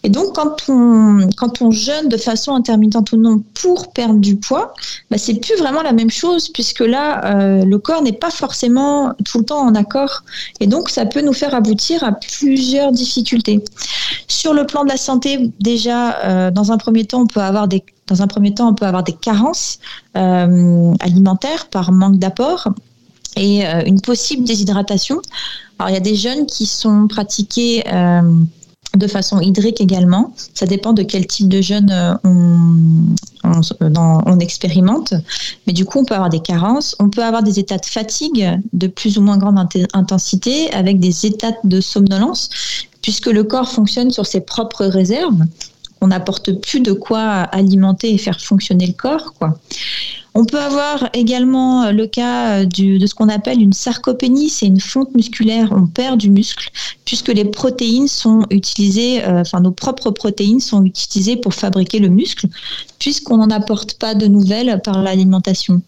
Et 0.04 0.10
donc, 0.10 0.36
quand 0.36 0.70
on, 0.70 1.30
quand 1.38 1.62
on 1.62 1.72
jeûne 1.72 2.10
de 2.10 2.18
façon 2.18 2.54
intermittente 2.54 3.14
ou 3.14 3.18
non 3.18 3.42
pour 3.54 3.94
perdre 3.94 4.20
du 4.20 4.36
poids, 4.36 4.74
bah, 5.10 5.18
c'est 5.18 5.36
plus 5.36 5.56
vraiment 5.56 5.82
la 5.82 5.94
même 5.94 6.10
chose 6.10 6.50
puisque 6.50 6.82
là, 6.82 7.24
euh, 7.38 7.64
le 7.64 7.78
corps 7.78 8.02
n'est 8.02 8.12
pas 8.12 8.30
forcément 8.30 9.14
tout 9.24 9.40
le 9.40 9.46
temps 9.46 9.62
en 9.62 9.76
accord. 9.76 10.24
Et 10.60 10.68
donc, 10.68 10.90
ça 10.90 11.06
peut 11.06 11.22
nous 11.22 11.34
faire 11.34 11.56
aboutir 11.56 12.04
à 12.04 12.12
plusieurs 12.12 12.92
difficultés. 12.92 13.64
Sur 14.28 14.54
le 14.54 14.66
plan 14.66 14.84
de 14.84 14.90
la 14.90 14.98
santé, 14.98 15.52
déjà, 15.62 16.18
euh, 16.26 16.52
dans 16.52 16.74
un 16.74 16.78
premier 16.78 17.06
temps, 17.06 17.22
on 17.22 17.28
peut 17.28 17.42
avoir 17.42 17.68
des 17.68 17.84
dans 18.08 18.22
un 18.22 18.28
premier 18.28 18.54
temps, 18.54 18.68
on 18.68 18.74
peut 18.74 18.86
avoir 18.86 19.04
des 19.04 19.14
carences 19.14 19.80
euh, 20.18 20.94
alimentaires 21.00 21.68
par 21.68 21.94
manque 21.94 22.20
d'apport 22.20 22.68
et 23.36 23.64
une 23.86 24.02
possible 24.02 24.44
déshydratation. 24.44 25.22
Alors, 25.80 25.90
il 25.90 25.94
y 25.94 25.98
a 25.98 26.02
des 26.02 26.16
jeunes 26.16 26.46
qui 26.46 26.66
sont 26.66 27.08
pratiqués 27.08 27.84
de 28.96 29.08
façon 29.08 29.40
hydrique 29.40 29.82
également. 29.82 30.34
Ça 30.54 30.66
dépend 30.66 30.94
de 30.94 31.04
quel 31.04 31.26
type 31.26 31.50
de 31.50 31.62
jeûne 31.62 31.92
euh, 31.92 32.14
on, 32.24 33.62
on, 34.26 34.40
expérimente. 34.40 35.14
Mais 35.66 35.74
du 35.74 35.86
coup, 35.86 36.00
on 36.00 36.06
peut 36.06 36.14
avoir 36.14 36.30
des 36.30 36.40
carences. 36.40 36.96
On 37.00 37.10
peut 37.10 37.24
avoir 37.24 37.44
des 37.44 37.60
états 37.60 37.78
de 37.78 37.86
fatigue 37.86 38.60
de 38.74 38.88
plus 38.88 39.18
ou 39.18 39.22
moins 39.22 39.38
grande 39.38 39.58
intensité 39.94 40.72
avec 40.74 41.00
des 41.00 41.26
états 41.26 41.54
de 41.64 41.82
somnolence, 41.82 42.50
puisque 43.02 43.28
le 43.28 43.44
corps 43.44 43.70
fonctionne 43.70 44.12
sur 44.12 44.28
ses 44.28 44.42
propres 44.42 44.86
réserves. 44.86 45.42
On 46.02 46.08
n'apporte 46.08 46.52
plus 46.62 46.82
de 46.82 46.92
quoi 46.92 47.24
alimenter 47.24 48.14
et 48.14 48.18
faire 48.18 48.40
fonctionner 48.40 48.86
le 48.86 48.94
corps. 48.94 49.34
Quoi. 49.40 49.58
On 50.36 50.46
peut 50.46 50.60
avoir 50.60 51.10
également 51.14 51.92
le 51.92 52.08
cas 52.08 52.66
de 52.66 53.06
ce 53.06 53.14
qu'on 53.14 53.30
appelle 53.30 53.62
une 53.62 53.74
sarcopénie, 53.74 54.50
c'est 54.50 54.66
une 54.66 54.80
fonte 54.80 55.14
musculaire, 55.14 55.70
on 55.72 55.86
perd 55.86 56.20
du 56.20 56.32
muscle 56.32 56.72
puisque 57.06 57.30
les 57.30 57.46
protéines 57.46 58.08
sont 58.08 58.46
utilisées, 58.50 59.24
euh, 59.24 59.42
enfin 59.42 59.60
nos 59.60 59.72
propres 59.72 60.12
protéines 60.12 60.60
sont 60.60 60.84
utilisées 60.84 61.38
pour 61.38 61.54
fabriquer 61.54 62.00
le 62.00 62.10
muscle, 62.10 62.48
puisqu'on 63.00 63.38
n'en 63.38 63.50
apporte 63.50 63.96
pas 63.96 64.16
de 64.16 64.26
nouvelles 64.28 64.82
par 64.84 65.02
l'alimentation. 65.02 65.82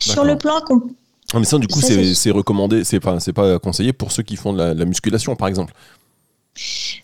Sur 0.00 0.24
le 0.24 0.38
plan 0.38 0.60
ah, 1.32 1.40
mais 1.40 1.44
ça, 1.44 1.58
du 1.58 1.66
coup, 1.66 1.80
c'est 1.80 2.30
recommandé, 2.30 2.84
c'est 2.84 3.00
pas, 3.00 3.18
pas 3.34 3.58
conseillé 3.58 3.92
pour 3.92 4.12
ceux 4.12 4.22
qui 4.22 4.36
font 4.36 4.52
de 4.52 4.62
la 4.62 4.84
musculation, 4.84 5.34
par 5.34 5.48
exemple. 5.48 5.74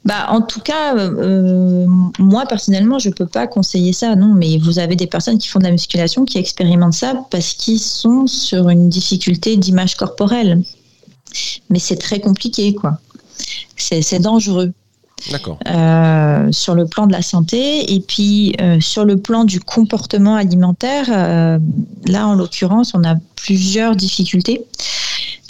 Bah, 0.05 0.27
en 0.31 0.41
tout 0.41 0.61
cas, 0.61 0.97
euh, 0.97 1.87
moi 2.19 2.47
personnellement, 2.47 2.99
je 2.99 3.11
peux 3.11 3.27
pas 3.27 3.47
conseiller 3.47 3.93
ça, 3.93 4.17
non. 4.17 4.33
Mais 4.35 4.59
vous 4.59 4.79
avez 4.79 4.97
des 4.97 5.07
personnes 5.07 5.39
qui 5.39 5.49
font 5.49 5.59
de 5.59 5.65
la 5.65 5.71
musculation 5.71 6.25
qui 6.25 6.39
expérimentent 6.39 6.95
ça 6.95 7.15
parce 7.31 7.53
qu'ils 7.53 7.81
sont 7.81 8.27
sur 8.27 8.69
une 8.69 8.89
difficulté 8.89 9.57
d'image 9.57 9.97
corporelle. 9.97 10.63
Mais 11.71 11.79
c'est 11.79 11.97
très 11.97 12.21
compliqué, 12.21 12.75
quoi. 12.75 12.99
C'est 13.77 14.21
dangereux. 14.21 14.73
D'accord. 15.31 15.59
Euh, 15.69 16.51
sur 16.51 16.75
le 16.75 16.87
plan 16.87 17.07
de 17.07 17.13
la 17.13 17.23
santé 17.23 17.95
et 17.95 18.01
puis 18.01 18.57
euh, 18.61 18.81
sur 18.81 19.05
le 19.05 19.19
plan 19.19 19.45
du 19.45 19.61
comportement 19.61 20.35
alimentaire, 20.35 21.09
là 22.07 22.27
en 22.27 22.35
l'occurrence, 22.35 22.93
on 22.95 23.05
a 23.05 23.15
plusieurs 23.37 23.95
difficultés. 23.95 24.65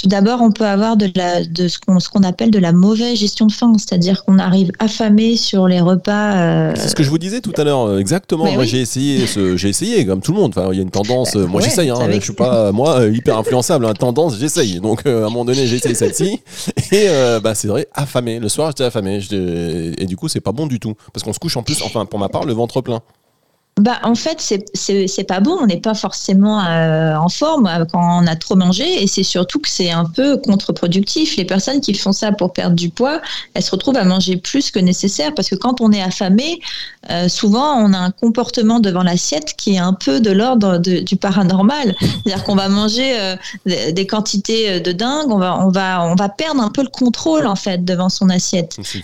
Tout 0.03 0.09
d'abord, 0.09 0.41
on 0.43 0.51
peut 0.51 0.67
avoir 0.67 0.97
de, 0.97 1.09
la, 1.15 1.45
de 1.45 1.69
ce 1.69 1.79
qu'on 1.79 2.23
appelle 2.25 2.51
de 2.51 2.59
la 2.59 2.73
mauvaise 2.73 3.17
gestion 3.17 3.47
de 3.47 3.53
faim, 3.53 3.73
c'est-à-dire 3.79 4.25
qu'on 4.25 4.41
arrive 4.41 4.73
affamé 4.81 5.37
sur 5.37 5.69
les 5.69 5.81
repas. 5.81 6.35
Euh, 6.35 6.73
c'est 6.75 6.89
ce 6.89 6.97
que 6.97 7.05
je 7.05 7.09
vous 7.11 7.19
disais 7.19 7.41
tout 7.41 7.53
à 7.57 7.63
l'heure, 7.63 7.97
exactement. 8.01 8.51
moi, 8.51 8.65
j'ai 8.65 8.81
essayé, 8.81 9.27
j'ai 9.55 9.69
essayé 9.69 10.05
comme 10.05 10.21
tout 10.21 10.33
le 10.33 10.41
monde. 10.41 10.55
Enfin, 10.57 10.71
il 10.73 10.77
y 10.77 10.81
a 10.81 10.83
une 10.83 10.91
tendance. 10.91 11.37
moi, 11.37 11.61
j'essaye. 11.61 11.91
Hein, 11.91 11.99
je 12.11 12.19
suis 12.19 12.33
pas 12.33 12.73
moi 12.73 13.05
hyper 13.07 13.39
influençable. 13.39 13.87
Hein, 13.87 13.95
tendance, 13.95 14.37
j'essaye. 14.37 14.81
Donc, 14.81 15.07
à 15.07 15.11
un 15.11 15.21
moment 15.21 15.45
donné, 15.45 15.69
j'ai 15.69 15.77
essayé 15.77 15.95
celle-ci. 15.95 16.41
Et 16.91 17.07
bah, 17.41 17.55
c'est 17.55 17.69
vrai, 17.69 17.87
affamé. 17.95 18.41
Le 18.41 18.49
soir, 18.49 18.71
j'étais 18.71 18.85
affamé. 18.85 19.21
Et 19.31 20.07
du 20.07 20.17
coup, 20.17 20.27
c'est 20.27 20.41
pas 20.41 20.53
bon 20.53 20.67
du 20.67 20.81
tout, 20.81 20.95
parce 21.13 21.23
qu'on 21.23 21.33
se 21.33 21.39
couche 21.39 21.57
en 21.57 21.63
plus. 21.63 21.81
Enfin, 21.83 22.07
pour 22.07 22.19
ma 22.19 22.29
part, 22.29 22.45
le 22.45 22.55
ventre 22.55 22.81
plein. 22.81 23.03
Bah, 23.81 23.99
en 24.03 24.15
fait, 24.15 24.39
c'est 24.75 25.25
pas 25.25 25.41
bon. 25.41 25.57
On 25.63 25.67
n'est 25.67 25.81
pas 25.81 25.95
forcément 25.95 26.63
euh, 26.63 27.17
en 27.17 27.31
forme 27.31 27.67
euh, 27.67 27.87
quand 27.91 28.23
on 28.23 28.27
a 28.27 28.37
trop 28.37 28.55
mangé. 28.55 29.03
Et 29.03 29.07
c'est 29.07 29.23
surtout 29.23 29.59
que 29.61 29.69
c'est 29.69 29.91
un 29.91 30.05
peu 30.05 30.37
contre-productif. 30.37 31.37
Les 31.37 31.47
personnes 31.47 31.81
qui 31.81 31.95
font 31.95 32.13
ça 32.13 32.33
pour 32.33 32.53
perdre 32.53 32.77
du 32.77 32.91
poids, 32.91 33.23
elles 33.55 33.63
se 33.63 33.71
retrouvent 33.71 33.97
à 33.97 34.05
manger 34.05 34.37
plus 34.37 34.71
que 34.71 34.79
nécessaire. 34.79 35.35
Parce 35.35 35.49
que 35.49 35.55
quand 35.55 35.81
on 35.81 35.91
est 35.91 36.03
affamé, 36.03 36.61
euh, 37.09 37.29
souvent, 37.29 37.79
on 37.79 37.95
a 37.95 37.99
un 37.99 38.11
comportement 38.11 38.79
devant 38.79 39.03
l'assiette 39.03 39.55
qui 39.57 39.77
est 39.77 39.79
un 39.79 39.95
peu 39.95 40.21
de 40.21 40.31
l'ordre 40.31 40.77
du 40.77 41.17
paranormal. 41.17 41.95
C'est-à-dire 41.99 42.45
qu'on 42.45 42.57
va 42.57 42.69
manger 42.69 43.37
des 43.65 44.07
quantités 44.07 44.81
de 44.81 44.93
dingue. 44.93 45.31
On 45.31 45.39
va, 45.39 45.59
on, 45.59 45.71
va, 45.71 46.05
on 46.05 46.15
va 46.15 46.29
perdre 46.29 46.61
un 46.61 46.71
peu 46.71 46.83
le 46.83 46.91
contrôle, 46.91 47.47
en 47.47 47.57
fait, 47.57 47.87
devant 47.87 48.11
son 48.11 48.29
assiette. 48.29 48.77
C'est 48.83 48.99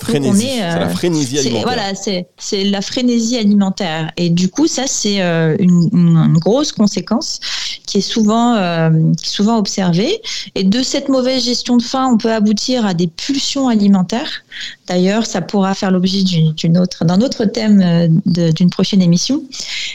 la 0.79 0.91
frénésie 0.91 1.39
alimentaire. 1.39 1.63
Voilà, 1.63 1.95
c'est 2.37 2.65
la 2.65 2.83
frénésie 2.83 3.39
alimentaire. 3.39 4.13
Et 4.19 4.29
du 4.29 4.51
coup, 4.51 4.58
ça, 4.67 4.87
c'est 4.87 5.23
euh, 5.23 5.57
une, 5.59 6.39
grosse 6.39 6.73
conséquence 6.73 7.41
qui 7.87 7.99
est 7.99 8.03
souvent, 8.03 8.55
euh, 8.55 8.91
souvent 9.23 9.59
observée. 9.59 10.21
Et 10.55 10.65
de 10.65 10.83
cette 10.83 11.09
mauvaise 11.09 11.45
gestion 11.45 11.77
de 11.77 11.83
faim, 11.83 12.11
on 12.13 12.19
peut 12.19 12.33
aboutir 12.33 12.87
à 12.87 12.95
des 12.95 13.07
pulsions 13.07 13.69
alimentaires. 13.69 14.45
D'ailleurs, 14.87 15.27
ça 15.27 15.41
pourra 15.41 15.75
faire 15.75 15.91
l'objet 15.91 16.23
autre, 16.79 17.05
d'un 17.05 17.21
autre 17.21 17.45
thème 17.45 17.81
euh, 17.81 18.53
d'une 18.53 18.71
prochaine 18.71 19.03
émission. 19.03 19.43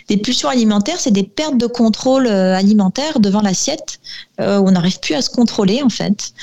Des 0.10 0.18
pulsions 0.18 0.50
alimentaires, 0.50 1.00
c'est 1.00 1.12
des 1.12 1.24
pertes 1.24 1.58
de 1.58 1.68
contrôle 1.68 2.28
alimentaire 2.28 3.20
devant 3.20 3.42
l'assiette, 3.42 4.00
on 4.40 4.72
n'arrive 4.72 5.00
plus 5.00 5.16
à 5.16 5.22
se 5.22 5.30
contrôler 5.30 5.82
en 5.84 5.90
fait. 5.90 6.34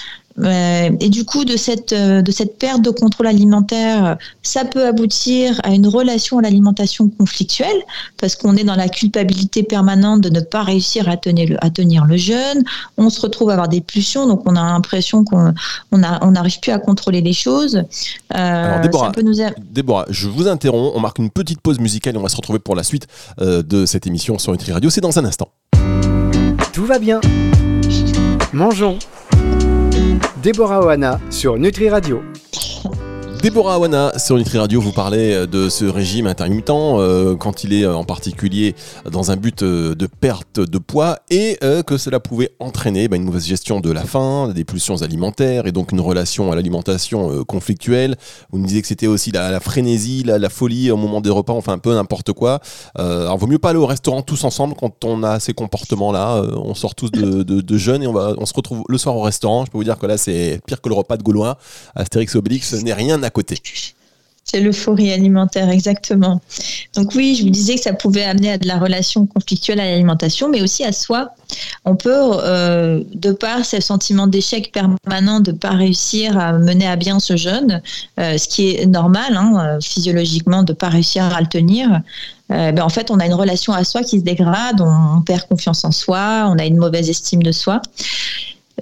Euh, 0.42 0.90
et 1.00 1.08
du 1.08 1.24
coup, 1.24 1.44
de 1.44 1.56
cette, 1.56 1.92
euh, 1.92 2.22
de 2.22 2.30
cette 2.30 2.58
perte 2.58 2.82
de 2.82 2.90
contrôle 2.90 3.26
alimentaire, 3.26 4.16
ça 4.42 4.64
peut 4.64 4.86
aboutir 4.86 5.60
à 5.64 5.70
une 5.70 5.86
relation 5.86 6.38
à 6.38 6.42
l'alimentation 6.42 7.08
conflictuelle, 7.08 7.82
parce 8.18 8.36
qu'on 8.36 8.56
est 8.56 8.64
dans 8.64 8.76
la 8.76 8.88
culpabilité 8.88 9.62
permanente 9.62 10.20
de 10.20 10.30
ne 10.30 10.40
pas 10.40 10.62
réussir 10.62 11.08
à 11.08 11.16
tenir 11.16 11.48
le, 11.48 11.64
à 11.64 11.70
tenir 11.70 12.04
le 12.04 12.16
jeûne. 12.16 12.64
On 12.96 13.10
se 13.10 13.20
retrouve 13.20 13.50
à 13.50 13.54
avoir 13.54 13.68
des 13.68 13.80
pulsions, 13.80 14.26
donc 14.26 14.42
on 14.46 14.56
a 14.56 14.62
l'impression 14.62 15.24
qu'on 15.24 15.52
n'arrive 15.92 16.60
plus 16.60 16.72
à 16.72 16.78
contrôler 16.78 17.20
les 17.20 17.32
choses. 17.32 17.76
Euh, 17.76 17.84
Alors, 18.34 18.80
Déborah, 18.80 19.12
nous 19.22 19.34
Déborah, 19.70 20.06
je 20.08 20.28
vous 20.28 20.48
interromps. 20.48 20.92
On 20.94 21.00
marque 21.00 21.18
une 21.18 21.30
petite 21.30 21.60
pause 21.60 21.78
musicale 21.78 22.14
et 22.14 22.18
on 22.18 22.22
va 22.22 22.28
se 22.28 22.36
retrouver 22.36 22.58
pour 22.58 22.76
la 22.76 22.82
suite 22.82 23.06
de 23.38 23.86
cette 23.86 24.06
émission 24.06 24.38
sur 24.38 24.52
Nutri 24.52 24.72
Radio. 24.72 24.90
C'est 24.90 25.00
dans 25.00 25.18
un 25.18 25.24
instant. 25.24 25.48
Tout 26.72 26.86
va 26.86 26.98
bien. 26.98 27.20
Mangeons 28.52 28.98
Déborah 30.42 30.80
Oana 30.80 31.20
sur 31.28 31.58
Nutri 31.58 31.90
Radio. 31.90 32.29
Déborah 33.42 33.76
Awana 33.76 34.18
sur 34.18 34.36
Nutri 34.36 34.58
Radio 34.58 34.82
vous 34.82 34.92
parlait 34.92 35.32
euh, 35.32 35.46
de 35.46 35.70
ce 35.70 35.86
régime 35.86 36.26
intermittent 36.26 36.68
euh, 36.68 37.36
quand 37.36 37.64
il 37.64 37.72
est 37.72 37.84
euh, 37.84 37.94
en 37.94 38.04
particulier 38.04 38.74
dans 39.10 39.30
un 39.30 39.36
but 39.36 39.64
de 39.64 40.06
perte 40.06 40.60
de 40.60 40.76
poids 40.76 41.20
et 41.30 41.58
que 41.86 41.96
cela 41.96 42.20
pouvait 42.20 42.50
entraîner 42.58 43.08
bah, 43.08 43.16
une 43.16 43.24
mauvaise 43.24 43.46
gestion 43.46 43.80
de 43.80 43.90
la 43.90 44.02
faim, 44.02 44.52
des 44.54 44.64
pulsions 44.64 45.00
alimentaires 45.00 45.66
et 45.66 45.72
donc 45.72 45.92
une 45.92 46.00
relation 46.00 46.52
à 46.52 46.56
l'alimentation 46.56 47.44
conflictuelle. 47.44 48.16
Vous 48.50 48.58
nous 48.58 48.66
disiez 48.66 48.82
que 48.82 48.88
c'était 48.88 49.06
aussi 49.06 49.30
la, 49.30 49.58
frénésie, 49.60 50.22
la, 50.24 50.48
folie 50.50 50.90
au 50.90 50.96
moment 50.96 51.20
des 51.20 51.30
repas, 51.30 51.52
enfin 51.52 51.72
un 51.72 51.78
peu 51.78 51.94
n'importe 51.94 52.32
quoi. 52.32 52.60
alors 52.96 53.38
vaut 53.38 53.46
mieux 53.46 53.58
pas 53.58 53.70
aller 53.70 53.78
au 53.78 53.86
restaurant 53.86 54.22
tous 54.22 54.44
ensemble 54.44 54.74
quand 54.74 55.04
on 55.04 55.22
a 55.22 55.40
ces 55.40 55.54
comportements-là. 55.54 56.42
on 56.56 56.74
sort 56.74 56.94
tous 56.94 57.10
de, 57.10 57.42
de, 57.42 57.78
jeunes 57.78 58.02
et 58.02 58.06
on, 58.06 58.12
va, 58.12 58.34
on 58.36 58.46
se 58.46 58.54
retrouve 58.54 58.82
le 58.88 58.98
soir 58.98 59.16
au 59.16 59.22
restaurant. 59.22 59.64
Je 59.64 59.70
peux 59.70 59.78
vous 59.78 59.84
dire 59.84 59.98
que 59.98 60.06
là 60.06 60.18
c'est 60.18 60.60
pire 60.66 60.80
que 60.80 60.88
le 60.88 60.94
repas 60.94 61.16
de 61.16 61.22
Gaulois. 61.22 61.56
Astérix 61.94 62.34
Obélix 62.34 62.74
n'est 62.74 62.94
rien 62.94 63.22
à 63.22 63.29
côté. 63.30 63.56
C'est 64.50 64.60
l'euphorie 64.60 65.12
alimentaire, 65.12 65.70
exactement. 65.70 66.40
Donc 66.96 67.14
oui, 67.14 67.36
je 67.36 67.44
vous 67.44 67.50
disais 67.50 67.76
que 67.76 67.82
ça 67.82 67.92
pouvait 67.92 68.24
amener 68.24 68.50
à 68.50 68.58
de 68.58 68.66
la 68.66 68.78
relation 68.78 69.24
conflictuelle 69.26 69.78
à 69.78 69.84
l'alimentation, 69.84 70.48
mais 70.48 70.60
aussi 70.60 70.82
à 70.82 70.90
soi. 70.90 71.30
On 71.84 71.94
peut, 71.94 72.10
euh, 72.12 73.04
de 73.14 73.30
par 73.30 73.64
ce 73.64 73.80
sentiment 73.80 74.26
d'échec 74.26 74.72
permanent, 74.72 75.38
de 75.38 75.52
ne 75.52 75.56
pas 75.56 75.70
réussir 75.70 76.36
à 76.36 76.54
mener 76.54 76.88
à 76.88 76.96
bien 76.96 77.20
ce 77.20 77.36
jeûne, 77.36 77.80
euh, 78.18 78.38
ce 78.38 78.48
qui 78.48 78.74
est 78.74 78.86
normal 78.86 79.36
hein, 79.36 79.52
euh, 79.58 79.80
physiologiquement, 79.80 80.64
de 80.64 80.72
ne 80.72 80.76
pas 80.76 80.88
réussir 80.88 81.24
à 81.24 81.40
le 81.40 81.46
tenir, 81.46 82.00
ben, 82.48 82.80
en 82.80 82.88
fait, 82.88 83.12
on 83.12 83.20
a 83.20 83.26
une 83.26 83.34
relation 83.34 83.72
à 83.72 83.84
soi 83.84 84.02
qui 84.02 84.18
se 84.18 84.24
dégrade, 84.24 84.80
on, 84.80 85.22
perd 85.22 85.46
confiance 85.46 85.84
en 85.84 85.92
soi, 85.92 86.48
on 86.48 86.58
a 86.58 86.64
une 86.64 86.78
mauvaise 86.78 87.08
estime 87.08 87.44
de 87.44 87.52
soi. 87.52 87.80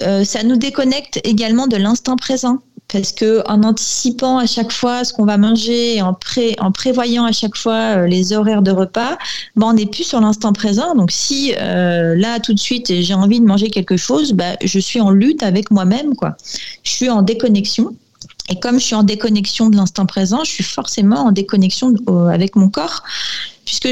ça 0.00 0.43
nous 0.43 0.57
déconnecte 0.57 1.21
également 1.23 1.67
de 1.67 1.76
l'instant 1.76 2.17
présent 2.17 2.61
parce 2.92 3.12
que 3.12 3.42
en 3.47 3.62
anticipant 3.62 4.38
à 4.38 4.47
chaque 4.47 4.73
fois 4.73 5.04
ce 5.04 5.12
qu'on 5.12 5.26
va 5.26 5.37
manger, 5.37 6.00
en, 6.00 6.14
pré, 6.14 6.57
en 6.59 6.73
prévoyant 6.73 7.25
à 7.25 7.33
chaque 7.33 7.57
fois 7.57 7.99
euh, 7.99 8.07
les 8.07 8.33
horaires 8.33 8.62
de 8.62 8.71
repas, 8.71 9.18
ben 9.57 9.66
on 9.68 9.73
n'est 9.75 9.87
plus 9.87 10.04
sur 10.04 10.21
l'instant 10.21 10.52
présent. 10.52 10.95
Donc 10.95 11.11
si 11.11 11.54
euh, 11.61 12.14
là 12.16 12.40
tout 12.40 12.54
de 12.54 12.59
suite 12.59 12.92
j'ai 13.00 13.14
envie 13.14 13.40
de 13.40 13.45
manger 13.45 13.68
quelque 13.68 13.97
chose, 13.97 14.33
ben, 14.33 14.57
je 14.62 14.78
suis 14.78 15.00
en 15.00 15.11
lutte 15.11 15.42
avec 15.42 15.71
moi-même, 15.71 16.16
quoi. 16.16 16.37
Je 16.83 16.90
suis 16.90 17.11
en 17.11 17.23
déconnexion. 17.23 17.95
Et 18.50 18.59
comme 18.59 18.78
je 18.80 18.85
suis 18.85 18.95
en 18.95 19.02
déconnexion 19.02 19.68
de 19.68 19.76
l'instant 19.76 20.07
présent, 20.07 20.42
je 20.42 20.50
suis 20.50 20.64
forcément 20.64 21.26
en 21.26 21.33
déconnexion 21.33 21.92
euh, 22.09 22.28
avec 22.28 22.57
mon 22.57 22.71
corps 22.71 23.02
puisque 23.68 23.90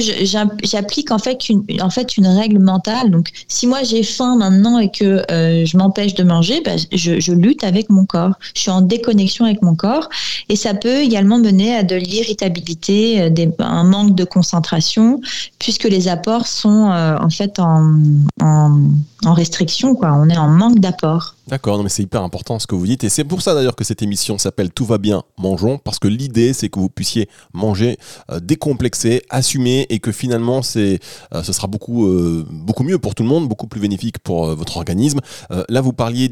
j'applique 0.65 1.11
en 1.11 1.19
fait 1.19 1.51
une, 1.51 1.63
en 1.83 1.91
fait 1.91 2.17
une 2.17 2.27
règle 2.27 2.61
mentale. 2.61 3.11
Donc, 3.11 3.29
si 3.47 3.67
moi 3.67 3.83
j'ai 3.83 4.03
faim 4.03 4.37
maintenant 4.37 4.79
et 4.79 4.91
que 4.91 5.23
euh, 5.31 5.67
je 5.67 5.77
m'empêche 5.77 6.15
de 6.15 6.23
manger, 6.25 6.63
bah, 6.63 6.77
je, 6.93 7.33
lutte 7.33 7.63
avec 7.63 7.91
mon 7.91 8.07
corps. 8.07 8.33
Je 8.55 8.63
suis 8.63 8.71
en 8.71 8.81
déconnexion 8.81 9.45
avec 9.45 9.61
mon 9.61 9.75
corps, 9.75 10.09
et 10.49 10.57
ça 10.57 10.73
peut 10.73 11.03
également 11.03 11.37
mener 11.37 11.77
à 11.77 11.83
de 11.83 11.95
l'irritabilité, 11.95 13.21
euh, 13.21 13.51
un 13.59 13.85
manque 13.85 14.15
de 14.15 14.25
concentration, 14.25 15.21
puisque 15.59 15.85
les 15.85 16.09
apports 16.09 16.47
sont 16.47 16.91
euh, 16.91 17.19
en 17.19 17.29
fait 17.29 17.59
en, 17.59 18.01
en, 18.41 18.81
en 19.27 19.35
restriction. 19.35 19.95
Quoi. 19.95 20.15
On 20.15 20.31
est 20.31 20.39
en 20.39 20.49
manque 20.49 20.79
d'apport. 20.79 21.36
D'accord, 21.49 21.81
mais 21.81 21.89
c'est 21.89 22.03
hyper 22.03 22.23
important 22.23 22.59
ce 22.59 22.67
que 22.67 22.75
vous 22.75 22.87
dites. 22.87 23.05
Et 23.05 23.09
c'est 23.09 23.23
pour 23.23 23.41
ça 23.41 23.55
d'ailleurs 23.55 23.77
que 23.77 23.85
cette 23.85 24.03
émission 24.03 24.37
s'appelle 24.37 24.73
Tout 24.73 24.85
va 24.85 24.99
bien, 24.99 25.23
mangeons, 25.39 25.79
parce 25.79 26.01
que 26.01 26.09
l'idée 26.09 26.53
c'est 26.53 26.69
que 26.69 26.81
vous 26.81 26.89
puissiez 26.89 27.29
manger 27.55 27.99
euh, 28.33 28.41
décomplexé, 28.41 29.23
assumer, 29.31 29.87
et 29.89 30.01
que 30.01 30.11
finalement 30.11 30.63
euh, 30.75 30.99
ce 31.45 31.53
sera 31.53 31.69
beaucoup, 31.69 32.09
euh, 32.09 32.45
beaucoup 32.51 32.83
mieux 32.83 32.99
pour 32.99 33.15
tout 33.15 33.23
le 33.23 33.29
monde, 33.29 33.49
beaucoup 33.49 33.69
plus 33.69 33.81
bénéfique 33.81 34.19
pour 34.19 34.57
votre 34.57 34.77
organisme. 34.77 35.21
là, 35.69 35.81
vous 35.81 35.93
parliez 35.93 36.29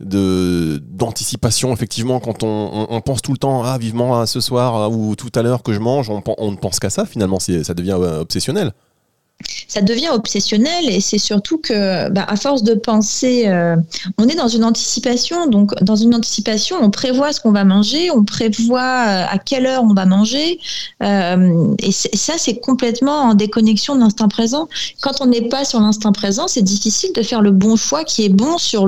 d'anticipation, 0.00 1.72
effectivement, 1.72 2.20
quand 2.20 2.44
on, 2.44 3.00
pense 3.04 3.20
tout 3.20 3.32
le 3.32 3.38
temps, 3.38 3.64
ah, 3.64 3.78
vivement 3.78 4.20
à 4.20 4.26
ce 4.26 4.40
soir 4.40 4.92
ou 4.92 5.16
tout 5.16 5.32
à 5.34 5.42
l'heure 5.42 5.64
que 5.64 5.72
je 5.72 5.80
mange, 5.80 6.08
on, 6.08 6.22
on 6.38 6.52
ne 6.52 6.56
pense 6.56 6.78
qu'à 6.78 6.90
ça, 6.90 7.04
finalement, 7.04 7.40
ça 7.40 7.74
devient 7.74 7.94
obsessionnel 7.94 8.72
ça 9.68 9.80
devient 9.80 10.10
obsessionnel 10.12 10.88
et 10.88 11.00
c'est 11.00 11.18
surtout 11.18 11.58
que, 11.58 12.10
bah, 12.10 12.24
à 12.28 12.36
force 12.36 12.62
de 12.62 12.74
penser, 12.74 13.44
euh, 13.46 13.76
on 14.18 14.28
est 14.28 14.34
dans 14.34 14.48
une 14.48 14.64
anticipation. 14.64 15.46
Donc, 15.46 15.74
dans 15.82 15.96
une 15.96 16.14
anticipation, 16.14 16.76
on 16.80 16.90
prévoit 16.90 17.32
ce 17.32 17.40
qu'on 17.40 17.52
va 17.52 17.64
manger, 17.64 18.10
on 18.10 18.24
prévoit 18.24 18.80
euh, 18.80 19.24
à 19.28 19.38
quelle 19.38 19.66
heure 19.66 19.82
on 19.82 19.94
va 19.94 20.04
manger. 20.04 20.60
Euh, 21.02 21.74
et, 21.78 21.92
ça, 21.92 22.34
c'est 22.36 22.60
complètement 22.60 23.18
en 23.22 23.34
déconnexion 23.34 23.94
de 23.94 24.00
l'instant 24.00 24.28
présent. 24.28 24.68
Quand 25.00 25.20
on 25.20 25.26
n'est 25.26 25.48
pas 25.48 25.64
sur 25.64 25.80
l'instant 25.80 26.12
présent, 26.12 26.48
c'est 26.48 26.62
difficile 26.62 27.12
de 27.14 27.22
faire 27.22 27.40
le 27.40 27.50
bon 27.50 27.76
choix 27.76 28.04
qui 28.04 28.24
est 28.24 28.28
bon 28.28 28.58
sur, 28.58 28.86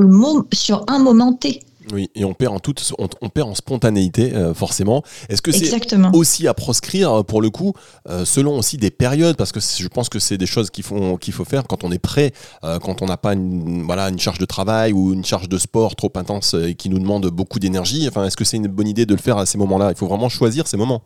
sur 0.52 0.84
un 0.88 0.98
moment 0.98 1.32
T. 1.32 1.60
Oui, 1.92 2.10
et 2.14 2.24
on 2.24 2.34
perd 2.34 2.54
en 2.54 2.60
toute, 2.60 2.92
on, 2.98 3.28
perd 3.28 3.48
en 3.48 3.54
spontanéité 3.54 4.34
euh, 4.34 4.54
forcément. 4.54 5.02
Est-ce 5.28 5.42
que 5.42 5.52
c'est 5.52 5.70
aussi 6.14 6.48
à 6.48 6.54
proscrire 6.54 7.12
euh, 7.12 7.22
pour 7.22 7.42
le 7.42 7.50
coup, 7.50 7.74
euh, 8.08 8.24
selon 8.24 8.58
aussi 8.58 8.76
des 8.76 8.90
périodes, 8.90 9.36
parce 9.36 9.52
que 9.52 9.60
je 9.60 9.88
pense 9.88 10.08
que 10.08 10.18
c'est 10.18 10.38
des 10.38 10.46
choses 10.46 10.70
qu'il 10.70 10.84
faut 10.84 11.16
qu'il 11.18 11.34
faut 11.34 11.44
faire 11.44 11.64
quand 11.66 11.84
on 11.84 11.92
est 11.92 11.98
prêt, 11.98 12.32
quand 12.62 13.02
on 13.02 13.06
n'a 13.06 13.16
pas 13.16 13.34
une, 13.34 13.82
voilà 13.84 14.08
une 14.08 14.18
charge 14.18 14.38
de 14.38 14.44
travail 14.44 14.92
ou 14.92 15.12
une 15.12 15.24
charge 15.24 15.48
de 15.48 15.58
sport 15.58 15.96
trop 15.96 16.12
intense 16.16 16.54
et 16.54 16.74
qui 16.74 16.88
nous 16.88 16.98
demande 16.98 17.26
beaucoup 17.26 17.58
d'énergie. 17.58 18.06
Enfin, 18.08 18.24
est-ce 18.24 18.36
que 18.36 18.44
c'est 18.44 18.56
une 18.56 18.68
bonne 18.68 18.88
idée 18.88 19.06
de 19.06 19.14
le 19.14 19.20
faire 19.20 19.38
à 19.38 19.46
ces 19.46 19.58
moments-là? 19.58 19.90
Il 19.90 19.96
faut 19.96 20.06
vraiment 20.06 20.28
choisir 20.28 20.66
ces 20.66 20.76
moments. 20.76 21.02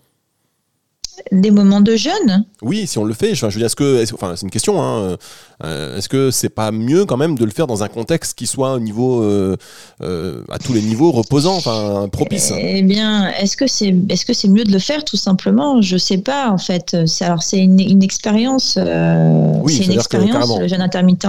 Des 1.33 1.51
moments 1.51 1.81
de 1.81 1.97
jeûne? 1.97 2.45
Oui, 2.63 2.87
si 2.87 2.99
on 2.99 3.05
le 3.05 3.15
fait. 3.15 3.35
Je, 3.35 3.47
veux 3.47 3.53
dire, 3.53 3.67
est-ce 3.67 3.77
que, 3.77 4.05
enfin, 4.15 4.35
c'est 4.37 4.43
une 4.43 4.51
question. 4.51 4.83
Hein, 4.83 5.17
euh, 5.65 5.97
est-ce 5.97 6.09
que 6.09 6.31
c'est 6.31 6.49
pas 6.49 6.71
mieux 6.71 7.05
quand 7.05 7.17
même 7.17 7.37
de 7.37 7.45
le 7.45 7.51
faire 7.51 7.67
dans 7.67 7.83
un 7.83 7.89
contexte 7.89 8.39
qui 8.39 8.47
soit 8.47 8.75
au 8.75 8.81
niveau, 8.81 9.23
euh, 9.23 9.57
euh, 10.03 10.43
à 10.51 10.59
tous 10.59 10.73
les 10.73 10.83
niveaux, 10.83 11.11
reposant, 11.11 11.57
enfin, 11.57 12.09
propice? 12.11 12.53
Eh 12.57 12.83
bien, 12.83 13.31
est-ce 13.33 13.57
que 13.57 13.67
c'est, 13.67 13.95
est-ce 14.09 14.25
que 14.25 14.33
c'est 14.33 14.49
mieux 14.49 14.65
de 14.65 14.73
le 14.73 14.79
faire 14.79 15.05
tout 15.05 15.17
simplement? 15.17 15.83
Je 15.83 15.97
sais 15.97 16.19
pas 16.19 16.51
en 16.51 16.59
fait. 16.59 16.97
alors 17.21 17.43
c'est 17.43 17.59
une, 17.59 18.03
expérience. 18.03 18.79
oui, 19.63 19.75
c'est 19.75 19.85
une 19.85 19.93
expérience 19.93 20.59
le 20.59 20.69
jeûne 20.69 20.83
intermittent. 20.83 21.27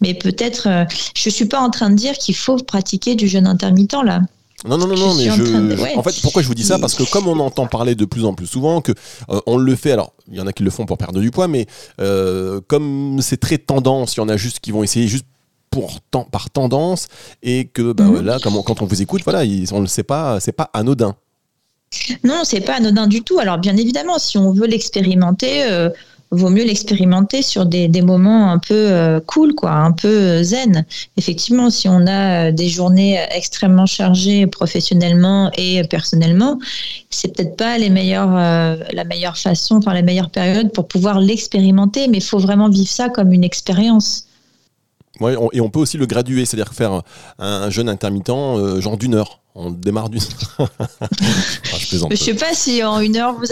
Mais 0.00 0.14
peut-être, 0.14 0.68
je 1.14 1.30
suis 1.30 1.46
pas 1.46 1.60
en 1.60 1.70
train 1.70 1.90
de 1.90 1.96
dire 1.96 2.14
qu'il 2.14 2.36
faut 2.36 2.56
pratiquer 2.56 3.14
du 3.14 3.26
jeûne 3.26 3.46
intermittent 3.46 3.96
là. 4.04 4.20
Non, 4.64 4.78
non, 4.78 4.86
non, 4.86 4.96
non, 4.96 5.14
mais 5.14 5.24
je. 5.24 5.98
En 5.98 6.02
fait, 6.02 6.20
pourquoi 6.22 6.42
je 6.42 6.48
vous 6.48 6.54
dis 6.54 6.64
ça? 6.64 6.78
Parce 6.78 6.94
que 6.94 7.10
comme 7.10 7.26
on 7.26 7.38
entend 7.40 7.66
parler 7.66 7.94
de 7.94 8.04
plus 8.04 8.24
en 8.24 8.34
plus 8.34 8.46
souvent, 8.46 8.80
que 8.80 8.92
euh, 9.30 9.40
on 9.46 9.56
le 9.56 9.74
fait, 9.74 9.92
alors 9.92 10.12
il 10.28 10.36
y 10.36 10.40
en 10.40 10.46
a 10.46 10.52
qui 10.52 10.62
le 10.62 10.70
font 10.70 10.86
pour 10.86 10.98
perdre 10.98 11.20
du 11.20 11.30
poids, 11.30 11.48
mais 11.48 11.66
euh, 12.00 12.60
comme 12.68 13.18
c'est 13.20 13.38
très 13.38 13.58
tendance, 13.58 14.14
il 14.14 14.18
y 14.18 14.20
en 14.20 14.28
a 14.28 14.36
juste 14.36 14.60
qui 14.60 14.70
vont 14.70 14.82
essayer 14.82 15.08
juste 15.08 15.26
pour 15.70 16.00
par 16.30 16.50
tendance, 16.50 17.08
et 17.42 17.66
que 17.66 17.92
bah, 17.92 18.04
mhm. 18.04 18.24
là, 18.24 18.38
quand 18.42 18.82
on 18.82 18.86
vous 18.86 19.02
écoute, 19.02 19.22
voilà, 19.24 19.40
on 19.40 19.76
ne 19.76 19.80
le 19.80 19.86
sait 19.86 20.02
pas, 20.02 20.38
c'est 20.38 20.52
pas 20.52 20.70
anodin. 20.74 21.16
Non, 22.24 22.42
c'est 22.44 22.60
pas 22.60 22.76
anodin 22.76 23.06
du 23.06 23.22
tout. 23.22 23.38
Alors 23.38 23.58
bien 23.58 23.76
évidemment, 23.76 24.18
si 24.18 24.38
on 24.38 24.52
veut 24.52 24.66
l'expérimenter, 24.66 25.64
euh, 25.64 25.90
vaut 26.32 26.48
mieux 26.50 26.64
l'expérimenter 26.64 27.42
sur 27.42 27.66
des, 27.66 27.88
moments 28.02 28.50
un 28.50 28.58
peu 28.58 28.74
euh, 28.74 29.20
cool, 29.20 29.54
quoi, 29.54 29.70
un 29.70 29.92
peu 29.92 30.08
euh, 30.08 30.42
zen. 30.42 30.84
Effectivement, 31.16 31.70
si 31.70 31.88
on 31.88 32.06
a 32.06 32.48
euh, 32.48 32.52
des 32.52 32.68
journées 32.68 33.20
extrêmement 33.30 33.86
chargées 33.86 34.46
professionnellement 34.46 35.50
et 35.56 35.82
personnellement, 35.84 36.58
c'est 37.10 37.36
peut-être 37.36 37.56
pas 37.56 37.78
les 37.78 37.90
meilleures, 37.90 38.32
la 38.32 39.04
meilleure 39.04 39.36
façon, 39.36 39.76
enfin 39.76 39.92
la 39.92 40.02
meilleure 40.02 40.30
période 40.30 40.72
pour 40.72 40.88
pouvoir 40.88 41.20
l'expérimenter, 41.20 42.08
mais 42.08 42.18
il 42.18 42.24
faut 42.24 42.38
vraiment 42.38 42.70
vivre 42.70 42.88
ça 42.88 43.10
comme 43.10 43.32
une 43.32 43.44
expérience. 43.44 44.24
Ouais, 45.20 45.34
et 45.52 45.60
on 45.60 45.68
peut 45.68 45.80
aussi 45.80 45.98
le 45.98 46.06
graduer, 46.06 46.46
c'est-à-dire 46.46 46.72
faire 46.72 47.02
un, 47.38 47.68
jeûne 47.68 47.88
intermittent, 47.90 48.80
genre 48.80 48.96
d'une 48.96 49.14
heure. 49.14 49.41
On 49.54 49.70
démarre 49.70 50.08
du. 50.08 50.18
ah, 50.58 50.66
je, 51.78 51.96
ne 51.96 52.16
sais 52.16 52.34
pas 52.34 52.54
si 52.54 52.82
en 52.82 53.00
une 53.00 53.16
heure 53.16 53.34
vous 53.34 53.44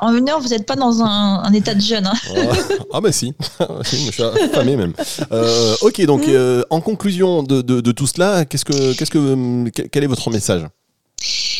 en 0.00 0.14
une 0.14 0.28
heure 0.28 0.38
vous 0.40 0.50
n'êtes 0.50 0.64
pas 0.64 0.76
dans 0.76 1.02
un, 1.02 1.52
état 1.52 1.74
de 1.74 1.80
jeûne. 1.80 2.06
Hein. 2.06 2.14
ah 2.92 3.00
bah 3.00 3.10
si, 3.10 3.34
je 3.82 4.10
suis 4.12 4.22
affamé 4.22 4.76
même. 4.76 4.92
Euh, 5.32 5.74
ok, 5.82 6.02
donc 6.06 6.26
mm. 6.26 6.30
euh, 6.30 6.62
en 6.70 6.80
conclusion 6.80 7.42
de, 7.42 7.62
de, 7.62 7.92
tout 7.92 8.06
cela, 8.06 8.44
qu'est-ce 8.44 8.64
que, 8.64 8.92
qu'est-ce 8.94 9.10
que, 9.10 9.68
quel 9.88 10.04
est 10.04 10.06
votre 10.06 10.30
message? 10.30 10.62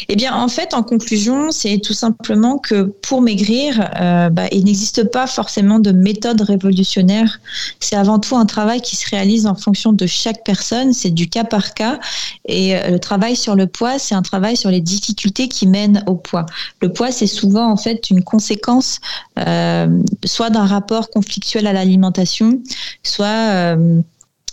Eh 0.08 0.16
bien, 0.16 0.34
en 0.34 0.48
fait, 0.48 0.74
en 0.74 0.82
conclusion, 0.82 1.50
c'est 1.50 1.78
tout 1.78 1.92
simplement 1.92 2.58
que 2.58 2.82
pour 3.02 3.20
maigrir, 3.20 3.90
euh, 4.00 4.30
bah, 4.30 4.46
il 4.52 4.64
n'existe 4.64 5.04
pas 5.04 5.26
forcément 5.26 5.78
de 5.78 5.92
méthode 5.92 6.40
révolutionnaire. 6.40 7.40
C'est 7.78 7.96
avant 7.96 8.18
tout 8.18 8.36
un 8.36 8.46
travail 8.46 8.80
qui 8.80 8.96
se 8.96 9.08
réalise 9.08 9.46
en 9.46 9.54
fonction 9.54 9.92
de 9.92 10.06
chaque 10.06 10.42
personne. 10.44 10.92
C'est 10.92 11.10
du 11.10 11.28
cas 11.28 11.44
par 11.44 11.74
cas. 11.74 12.00
Et 12.46 12.76
euh, 12.76 12.90
le 12.90 12.98
travail 12.98 13.36
sur 13.36 13.54
le 13.54 13.66
poids, 13.66 13.98
c'est 13.98 14.14
un 14.14 14.22
travail 14.22 14.56
sur 14.56 14.70
les 14.70 14.80
difficultés 14.80 15.48
qui 15.48 15.66
mènent 15.66 16.02
au 16.06 16.14
poids. 16.14 16.46
Le 16.80 16.92
poids, 16.92 17.12
c'est 17.12 17.26
souvent 17.26 17.70
en 17.70 17.76
fait 17.76 18.10
une 18.10 18.24
conséquence 18.24 19.00
euh, 19.38 20.02
soit 20.24 20.50
d'un 20.50 20.66
rapport 20.66 21.10
conflictuel 21.10 21.66
à 21.66 21.72
l'alimentation, 21.72 22.60
soit 23.02 23.76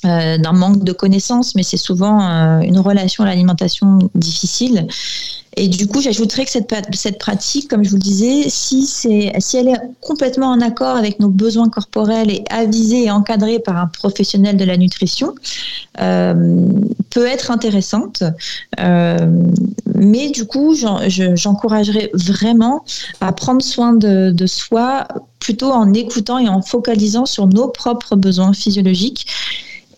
d'un 0.04 0.54
manque 0.54 0.84
de 0.84 0.92
connaissances, 0.92 1.56
mais 1.56 1.64
c'est 1.64 1.78
souvent 1.78 2.22
euh, 2.22 2.60
une 2.60 2.80
relation 2.80 3.24
à 3.24 3.28
l'alimentation 3.28 4.00
difficile. 4.16 4.88
Et 5.60 5.68
du 5.70 5.88
coup, 5.88 6.02
j'ajouterais 6.02 6.46
que 6.46 6.52
cette, 6.52 7.18
pratique, 7.18 7.68
comme 7.68 7.84
je 7.84 7.90
vous 7.90 7.96
le 7.96 8.02
disais, 8.02 8.44
si, 8.48 8.88
elle 9.56 9.70
est 9.70 9.82
complètement 10.02 10.52
en 10.52 10.62
accord 10.62 10.96
avec 10.96 11.20
nos 11.20 11.30
besoins 11.30 11.68
corporels 11.68 12.30
et 12.30 12.44
avisée 12.52 13.06
et 13.06 13.12
encadrée 13.12 13.58
par 13.58 13.78
un 13.78 13.88
professionnel 13.88 14.56
de 14.56 14.66
la 14.66 14.78
nutrition, 14.78 15.34
euh, 16.00 16.70
peut 17.10 17.26
être 17.26 17.50
intéressante. 17.50 18.22
mais 18.78 20.30
du 20.30 20.46
coup, 20.46 20.76
j'encouragerais 20.76 22.12
vraiment 22.14 22.84
à 23.20 23.34
prendre 23.34 23.64
soin 23.64 23.94
de 23.94 24.46
soi 24.46 25.08
plutôt 25.40 25.72
en 25.72 25.92
écoutant 25.94 26.38
et 26.38 26.50
en 26.50 26.62
focalisant 26.62 27.26
sur 27.26 27.48
nos 27.48 27.68
propres 27.70 28.16
besoins 28.16 28.54
physiologiques 28.54 29.26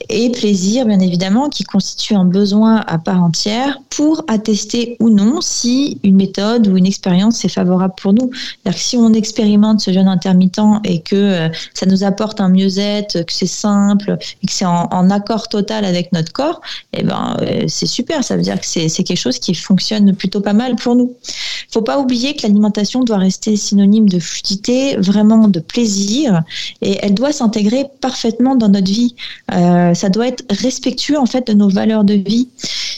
et 0.09 0.31
plaisir, 0.31 0.85
bien 0.85 0.99
évidemment, 0.99 1.49
qui 1.49 1.63
constitue 1.63 2.15
un 2.15 2.25
besoin 2.25 2.77
à 2.87 2.97
part 2.97 3.23
entière 3.23 3.79
pour 3.89 4.23
attester 4.27 4.97
ou 4.99 5.09
non 5.09 5.39
si 5.41 5.99
une 6.03 6.15
méthode 6.15 6.67
ou 6.67 6.77
une 6.77 6.87
expérience 6.87 7.45
est 7.45 7.49
favorable 7.49 7.93
pour 8.01 8.13
nous. 8.13 8.31
Que 8.65 8.71
si 8.73 8.97
on 8.97 9.13
expérimente 9.13 9.81
ce 9.81 9.91
jeûne 9.91 10.07
intermittent 10.07 10.49
et 10.83 11.01
que 11.01 11.15
euh, 11.15 11.49
ça 11.73 11.85
nous 11.85 12.03
apporte 12.03 12.41
un 12.41 12.49
mieux-être, 12.49 13.21
que 13.21 13.33
c'est 13.33 13.45
simple 13.45 14.17
et 14.41 14.47
que 14.47 14.51
c'est 14.51 14.65
en, 14.65 15.09
accord 15.09 15.47
total 15.47 15.85
avec 15.85 16.11
notre 16.11 16.31
corps, 16.31 16.61
eh 16.93 17.03
ben, 17.03 17.37
euh, 17.41 17.63
c'est 17.67 17.87
super. 17.87 18.23
Ça 18.23 18.35
veut 18.35 18.41
dire 18.41 18.59
que 18.59 18.65
c'est 18.65 18.89
quelque 18.89 19.17
chose 19.17 19.39
qui 19.39 19.53
fonctionne 19.53 20.15
plutôt 20.15 20.41
pas 20.41 20.53
mal 20.53 20.75
pour 20.75 20.95
nous. 20.95 21.13
Il 21.23 21.73
faut 21.73 21.81
pas 21.81 21.99
oublier 21.99 22.35
que 22.35 22.43
l'alimentation 22.43 23.03
doit 23.03 23.17
rester 23.17 23.55
synonyme 23.55 24.09
de 24.09 24.19
fluidité, 24.19 24.97
vraiment 24.97 25.47
de 25.47 25.59
plaisir, 25.59 26.41
et 26.81 26.97
elle 27.01 27.13
doit 27.13 27.31
s'intégrer 27.31 27.85
parfaitement 28.01 28.55
dans 28.55 28.69
notre 28.69 28.91
vie. 28.91 29.15
Euh, 29.53 29.93
ça 29.99 30.09
doit 30.09 30.27
être 30.27 30.45
respectueux 30.49 31.17
en 31.17 31.25
fait 31.25 31.47
de 31.47 31.53
nos 31.53 31.69
valeurs 31.69 32.03
de 32.03 32.13
vie. 32.13 32.49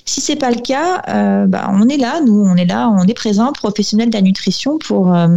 Si 0.05 0.21
c'est 0.21 0.35
pas 0.35 0.51
le 0.51 0.61
cas, 0.61 1.01
euh, 1.09 1.45
bah, 1.47 1.69
on 1.73 1.87
est 1.89 1.97
là, 1.97 2.21
nous, 2.21 2.43
on 2.45 2.55
est 2.55 2.65
là, 2.65 2.89
on 2.89 3.03
est 3.03 3.13
présent, 3.13 3.51
professionnel 3.51 4.09
de 4.09 4.15
la 4.15 4.21
nutrition 4.21 4.77
pour 4.77 5.13
euh, 5.13 5.27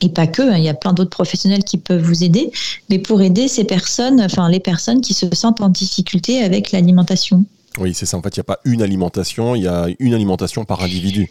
et 0.00 0.08
pas 0.10 0.26
que, 0.26 0.42
hein, 0.42 0.56
il 0.56 0.64
y 0.64 0.68
a 0.68 0.74
plein 0.74 0.92
d'autres 0.92 1.10
professionnels 1.10 1.64
qui 1.64 1.78
peuvent 1.78 2.02
vous 2.02 2.22
aider, 2.22 2.50
mais 2.90 2.98
pour 2.98 3.22
aider 3.22 3.48
ces 3.48 3.64
personnes, 3.64 4.20
enfin 4.20 4.48
les 4.48 4.60
personnes 4.60 5.00
qui 5.00 5.14
se 5.14 5.26
sentent 5.32 5.60
en 5.60 5.70
difficulté 5.70 6.42
avec 6.42 6.72
l'alimentation. 6.72 7.44
Oui, 7.78 7.94
c'est 7.94 8.06
ça. 8.06 8.16
En 8.16 8.22
fait, 8.22 8.36
il 8.36 8.40
n'y 8.40 8.42
a 8.42 8.44
pas 8.44 8.60
une 8.64 8.82
alimentation, 8.82 9.54
il 9.54 9.62
y 9.62 9.68
a 9.68 9.86
une 9.98 10.14
alimentation 10.14 10.64
par 10.64 10.82
individu. 10.82 11.30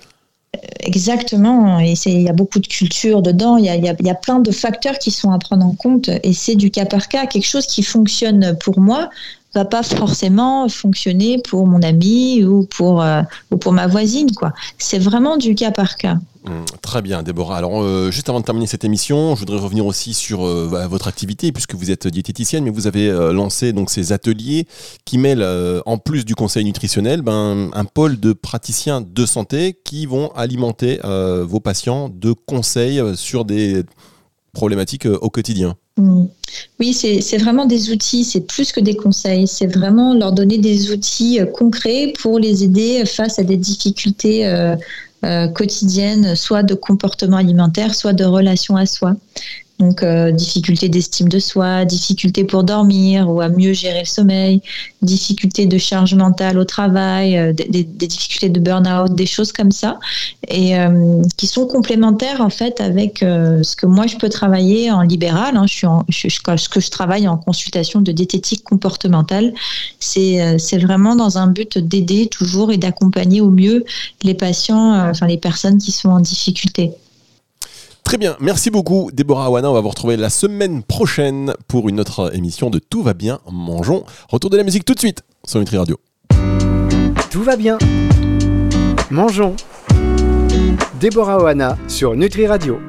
Exactement, 0.79 1.79
et 1.79 1.95
il 2.05 2.21
y 2.21 2.29
a 2.29 2.33
beaucoup 2.33 2.59
de 2.59 2.67
culture 2.67 3.21
dedans, 3.21 3.57
il 3.57 3.65
y 3.65 3.69
a, 3.69 3.75
y 3.75 4.09
a, 4.09 4.15
plein 4.15 4.39
de 4.39 4.51
facteurs 4.51 4.97
qui 4.99 5.11
sont 5.11 5.31
à 5.31 5.39
prendre 5.39 5.65
en 5.65 5.73
compte, 5.73 6.09
et 6.23 6.33
c'est 6.33 6.55
du 6.55 6.71
cas 6.71 6.85
par 6.85 7.07
cas. 7.07 7.25
Quelque 7.25 7.47
chose 7.47 7.65
qui 7.65 7.83
fonctionne 7.83 8.57
pour 8.63 8.79
moi 8.79 9.09
va 9.55 9.65
pas 9.65 9.83
forcément 9.83 10.67
fonctionner 10.67 11.41
pour 11.41 11.65
mon 11.65 11.81
ami 11.81 12.43
ou 12.43 12.65
pour, 12.65 13.01
euh, 13.01 13.21
ou 13.51 13.57
pour 13.57 13.71
ma 13.71 13.87
voisine. 13.87 14.31
quoi. 14.31 14.53
C'est 14.77 14.99
vraiment 14.99 15.37
du 15.37 15.55
cas 15.55 15.71
par 15.71 15.95
cas. 15.95 16.17
Hum, 16.47 16.63
très 16.81 17.01
bien, 17.01 17.23
Déborah. 17.23 17.57
Alors, 17.57 17.81
euh, 17.81 18.11
juste 18.11 18.29
avant 18.29 18.39
de 18.39 18.45
terminer 18.45 18.67
cette 18.67 18.83
émission, 18.83 19.33
je 19.33 19.39
voudrais 19.39 19.57
revenir 19.57 19.85
aussi 19.85 20.13
sur 20.13 20.45
euh, 20.45 20.69
bah, 20.71 20.87
votre 20.87 21.07
activité, 21.07 21.51
puisque 21.51 21.73
vous 21.73 21.89
êtes 21.89 22.07
diététicienne, 22.07 22.65
mais 22.65 22.69
vous 22.69 22.85
avez 22.85 23.09
lancé 23.33 23.73
donc 23.73 23.89
ces 23.89 24.11
ateliers 24.11 24.67
qui 25.05 25.17
mêlent, 25.17 25.45
en 25.85 25.97
plus 25.97 26.25
du 26.25 26.35
conseil 26.35 26.65
nutritionnel, 26.65 27.21
ben, 27.21 27.69
un 27.73 27.85
pôle 27.85 28.19
de 28.19 28.33
praticiens 28.33 29.01
de 29.01 29.25
santé 29.25 29.79
qui 29.83 30.05
vont 30.05 30.31
alimenter 30.35 30.99
vos 31.03 31.59
patients 31.59 32.09
de 32.09 32.33
conseils 32.33 33.01
sur 33.15 33.45
des 33.45 33.85
problématiques 34.55 35.05
au 35.05 35.29
quotidien. 35.29 35.75
Mm. 35.97 36.25
Oui, 36.79 36.93
c'est 36.93 37.37
vraiment 37.37 37.65
des 37.65 37.91
outils, 37.91 38.23
c'est 38.23 38.41
plus 38.41 38.71
que 38.71 38.79
des 38.79 38.95
conseils, 38.95 39.47
c'est 39.47 39.67
vraiment 39.67 40.13
leur 40.13 40.31
donner 40.31 40.57
des 40.57 40.91
outils 40.91 41.39
euh, 41.39 41.45
concrets 41.45 42.13
pour 42.19 42.39
les 42.39 42.63
aider 42.63 43.05
face 43.05 43.39
à 43.39 43.43
des 43.43 43.57
difficultés 43.57 44.47
euh, 44.47 44.75
euh, 45.23 45.47
quotidiennes, 45.47 46.35
soit 46.35 46.63
de 46.63 46.73
comportement 46.75 47.37
alimentaire, 47.37 47.95
soit 47.95 48.13
de 48.13 48.25
relation 48.25 48.75
à 48.75 48.85
soi. 48.85 49.15
Donc, 49.79 50.03
euh, 50.03 50.31
difficulté 50.31 50.87
d'estime 50.87 51.27
de 51.27 51.39
soi, 51.39 51.83
difficulté 51.83 52.45
pour 52.45 52.63
dormir 52.63 53.29
ou 53.29 53.41
à 53.41 53.49
mieux 53.49 53.73
gérer 53.73 53.99
le 53.99 54.05
sommeil, 54.05 54.61
difficulté 55.01 55.65
de 55.65 55.77
charge 55.77 56.15
mentale 56.15 56.57
au 56.57 56.63
travail, 56.63 57.37
euh, 57.37 57.51
des, 57.51 57.83
difficultés 57.83 58.47
de 58.47 58.59
burn-out, 58.61 59.13
des 59.13 59.25
choses 59.25 59.51
comme 59.51 59.71
ça, 59.71 59.99
et 60.47 60.79
euh, 60.79 61.21
qui 61.35 61.47
sont 61.47 61.67
complémentaires 61.67 62.39
en 62.39 62.49
fait 62.49 62.79
avec 62.79 63.19
ce 63.19 63.75
que 63.75 63.85
moi 63.85 64.07
je 64.07 64.15
peux 64.15 64.29
travailler 64.29 64.91
en 64.91 65.01
libéral. 65.01 65.57
Hein. 65.57 65.65
je 65.67 65.73
suis 65.73 65.87
en, 65.87 66.05
ce 66.09 66.69
que 66.69 66.79
je 66.79 66.89
travaille 66.89 67.27
en 67.27 67.35
consultation 67.35 67.99
de 67.99 68.13
diététique 68.13 68.63
comportementale, 68.63 69.53
c'est 69.99 70.77
vraiment 70.79 71.17
dans 71.17 71.37
un 71.37 71.47
but 71.47 71.77
d'aider 71.77 72.27
toujours 72.27 72.71
et 72.71 72.77
d'accompagner 72.77 73.41
au 73.41 73.49
mieux 73.49 73.83
les 74.23 74.35
patients, 74.35 75.09
enfin 75.09 75.27
les 75.27 75.37
personnes 75.37 75.79
qui 75.79 75.91
sont 75.91 76.09
en 76.09 76.21
difficulté. 76.21 76.93
Très 78.05 78.17
bien, 78.19 78.37
merci 78.39 78.69
beaucoup 78.69 79.09
Déborah 79.11 79.45
Awana. 79.47 79.69
On 79.69 79.73
va 79.73 79.81
vous 79.81 79.89
retrouver 79.89 80.15
la 80.15 80.29
semaine 80.29 80.83
prochaine 80.83 81.55
pour 81.67 81.89
une 81.89 81.99
autre 81.99 82.33
émission 82.35 82.69
de 82.69 82.77
Tout 82.77 83.01
va 83.01 83.15
bien, 83.15 83.39
mangeons. 83.51 84.05
Retour 84.29 84.51
de 84.51 84.57
la 84.57 84.63
musique 84.63 84.85
tout 84.85 84.93
de 84.93 84.99
suite 84.99 85.23
sur 85.43 85.59
Nutri 85.59 85.77
Radio. 85.77 85.97
Tout 87.31 87.41
va 87.41 87.57
bien, 87.57 87.79
mangeons. 89.09 89.55
Déborah 90.99 91.39
Oana 91.39 91.77
sur 91.87 92.15
Nutri 92.15 92.45
Radio. 92.45 92.79